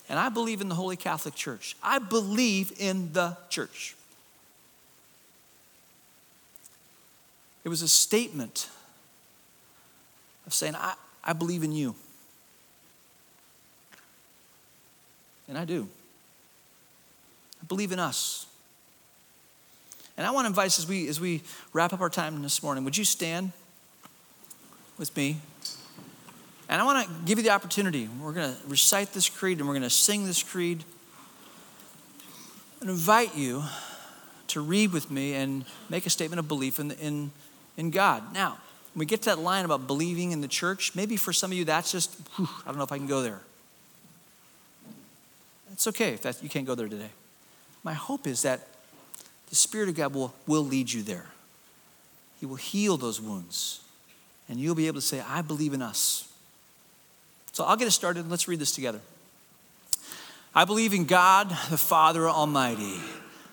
and 0.08 0.18
I 0.18 0.28
believe 0.30 0.60
in 0.60 0.68
the 0.68 0.74
Holy 0.74 0.96
Catholic 0.96 1.34
Church. 1.34 1.76
I 1.82 1.98
believe 1.98 2.72
in 2.78 3.12
the 3.12 3.36
church. 3.50 3.94
It 7.64 7.68
was 7.68 7.82
a 7.82 7.88
statement 7.88 8.70
of 10.46 10.54
saying, 10.54 10.74
I, 10.74 10.94
I 11.22 11.34
believe 11.34 11.62
in 11.62 11.72
you. 11.72 11.94
And 15.48 15.58
I 15.58 15.66
do. 15.66 15.88
Believe 17.68 17.92
in 17.92 17.98
us. 17.98 18.46
And 20.16 20.26
I 20.26 20.32
want 20.32 20.44
to 20.44 20.48
invite 20.48 20.66
us 20.66 20.78
as 20.78 20.88
we, 20.88 21.08
as 21.08 21.20
we 21.20 21.42
wrap 21.72 21.92
up 21.92 22.00
our 22.00 22.10
time 22.10 22.42
this 22.42 22.62
morning, 22.62 22.84
would 22.84 22.96
you 22.96 23.04
stand 23.04 23.52
with 24.98 25.16
me? 25.16 25.36
And 26.68 26.82
I 26.82 26.84
want 26.84 27.06
to 27.06 27.14
give 27.24 27.38
you 27.38 27.44
the 27.44 27.50
opportunity. 27.50 28.08
We're 28.20 28.32
going 28.32 28.52
to 28.52 28.60
recite 28.66 29.12
this 29.12 29.28
creed 29.28 29.58
and 29.58 29.68
we're 29.68 29.74
going 29.74 29.84
to 29.84 29.90
sing 29.90 30.26
this 30.26 30.42
creed. 30.42 30.84
And 32.80 32.90
invite 32.90 33.36
you 33.36 33.64
to 34.48 34.60
read 34.60 34.92
with 34.92 35.10
me 35.10 35.34
and 35.34 35.64
make 35.88 36.04
a 36.06 36.10
statement 36.10 36.40
of 36.40 36.48
belief 36.48 36.78
in, 36.78 36.90
in, 36.92 37.30
in 37.76 37.90
God. 37.90 38.34
Now, 38.34 38.58
when 38.94 39.00
we 39.00 39.06
get 39.06 39.22
to 39.22 39.30
that 39.30 39.38
line 39.38 39.64
about 39.64 39.86
believing 39.86 40.32
in 40.32 40.40
the 40.40 40.48
church, 40.48 40.94
maybe 40.94 41.16
for 41.16 41.32
some 41.32 41.52
of 41.52 41.56
you 41.56 41.64
that's 41.64 41.92
just, 41.92 42.14
whew, 42.36 42.48
I 42.62 42.68
don't 42.68 42.78
know 42.78 42.84
if 42.84 42.92
I 42.92 42.98
can 42.98 43.06
go 43.06 43.22
there. 43.22 43.40
It's 45.72 45.86
okay 45.86 46.12
if 46.12 46.22
that, 46.22 46.42
you 46.42 46.48
can't 46.48 46.66
go 46.66 46.74
there 46.74 46.88
today. 46.88 47.10
My 47.82 47.94
hope 47.94 48.26
is 48.26 48.42
that 48.42 48.66
the 49.48 49.56
Spirit 49.56 49.88
of 49.88 49.94
God 49.94 50.14
will, 50.14 50.34
will 50.46 50.64
lead 50.64 50.92
you 50.92 51.02
there. 51.02 51.26
He 52.40 52.46
will 52.46 52.56
heal 52.56 52.96
those 52.96 53.20
wounds. 53.20 53.80
And 54.48 54.58
you'll 54.58 54.74
be 54.74 54.86
able 54.86 55.00
to 55.00 55.06
say, 55.06 55.20
I 55.20 55.42
believe 55.42 55.74
in 55.74 55.82
us. 55.82 56.30
So 57.52 57.64
I'll 57.64 57.76
get 57.76 57.88
us 57.88 57.94
started. 57.94 58.30
Let's 58.30 58.48
read 58.48 58.60
this 58.60 58.72
together. 58.72 59.00
I 60.54 60.64
believe 60.64 60.94
in 60.94 61.04
God, 61.04 61.50
the 61.70 61.78
Father 61.78 62.28
Almighty, 62.28 63.00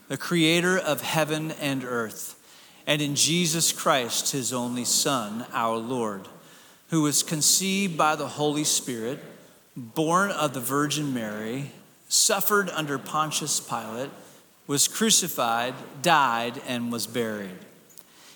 the 0.07 0.17
creator 0.17 0.77
of 0.77 1.01
heaven 1.01 1.51
and 1.59 1.83
earth, 1.83 2.35
and 2.87 3.01
in 3.01 3.15
Jesus 3.15 3.71
Christ, 3.71 4.31
his 4.31 4.53
only 4.53 4.85
Son, 4.85 5.45
our 5.51 5.77
Lord, 5.77 6.27
who 6.89 7.01
was 7.01 7.23
conceived 7.23 7.97
by 7.97 8.15
the 8.15 8.27
Holy 8.27 8.63
Spirit, 8.63 9.19
born 9.75 10.31
of 10.31 10.53
the 10.53 10.59
Virgin 10.59 11.13
Mary, 11.13 11.71
suffered 12.15 12.69
under 12.69 12.97
Pontius 12.97 13.59
Pilate, 13.59 14.09
was 14.67 14.87
crucified, 14.87 15.75
died, 16.01 16.61
and 16.67 16.91
was 16.91 17.05
buried. 17.05 17.59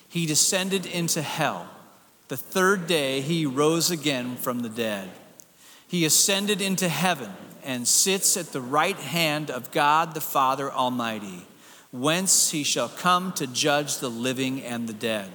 He 0.08 0.26
descended 0.26 0.86
into 0.86 1.22
hell. 1.22 1.68
The 2.28 2.36
third 2.36 2.86
day, 2.86 3.20
he 3.20 3.46
rose 3.46 3.90
again 3.90 4.36
from 4.36 4.60
the 4.60 4.68
dead. 4.68 5.10
He 5.88 6.04
ascended 6.04 6.60
into 6.60 6.88
heaven 6.88 7.32
and 7.64 7.88
sits 7.88 8.36
at 8.36 8.52
the 8.52 8.60
right 8.60 8.96
hand 8.96 9.50
of 9.50 9.72
God 9.72 10.14
the 10.14 10.20
Father 10.20 10.70
Almighty, 10.70 11.46
whence 11.90 12.50
he 12.50 12.62
shall 12.62 12.88
come 12.88 13.32
to 13.32 13.46
judge 13.46 13.98
the 13.98 14.10
living 14.10 14.62
and 14.62 14.88
the 14.88 14.92
dead. 14.92 15.30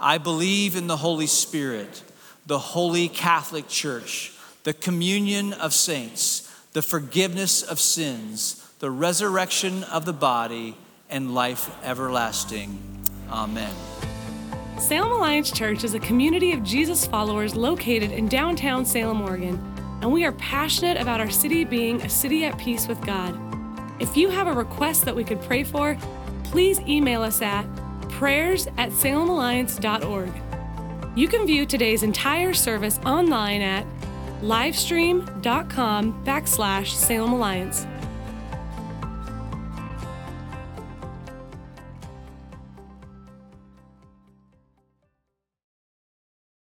I 0.00 0.18
believe 0.18 0.74
in 0.76 0.86
the 0.86 0.96
Holy 0.96 1.26
Spirit, 1.26 2.02
the 2.46 2.58
holy 2.58 3.08
Catholic 3.08 3.68
Church, 3.68 4.32
the 4.64 4.72
communion 4.72 5.52
of 5.52 5.72
saints, 5.72 6.49
the 6.72 6.82
forgiveness 6.82 7.62
of 7.62 7.80
sins, 7.80 8.66
the 8.78 8.90
resurrection 8.90 9.82
of 9.84 10.04
the 10.04 10.12
body, 10.12 10.76
and 11.08 11.34
life 11.34 11.70
everlasting. 11.84 12.78
Amen. 13.28 13.74
Salem 14.78 15.12
Alliance 15.12 15.50
Church 15.50 15.84
is 15.84 15.94
a 15.94 15.98
community 15.98 16.52
of 16.52 16.62
Jesus 16.62 17.06
followers 17.06 17.54
located 17.54 18.12
in 18.12 18.28
downtown 18.28 18.84
Salem, 18.84 19.20
Oregon, 19.20 19.58
and 20.00 20.12
we 20.12 20.24
are 20.24 20.32
passionate 20.32 20.96
about 20.96 21.20
our 21.20 21.28
city 21.28 21.64
being 21.64 22.00
a 22.02 22.08
city 22.08 22.44
at 22.44 22.56
peace 22.56 22.88
with 22.88 23.04
God. 23.04 23.38
If 24.00 24.16
you 24.16 24.30
have 24.30 24.46
a 24.46 24.52
request 24.52 25.04
that 25.04 25.14
we 25.14 25.24
could 25.24 25.42
pray 25.42 25.64
for, 25.64 25.98
please 26.44 26.80
email 26.80 27.22
us 27.22 27.42
at 27.42 27.64
prayers 28.08 28.66
at 28.78 28.90
salemalliance.org. 28.90 30.32
You 31.16 31.28
can 31.28 31.46
view 31.46 31.66
today's 31.66 32.02
entire 32.02 32.54
service 32.54 32.98
online 33.04 33.60
at 33.60 33.84
livestream.com 34.42 36.12
backslash 36.24 36.94
Salem 36.94 37.34
Alliance. 37.34 37.86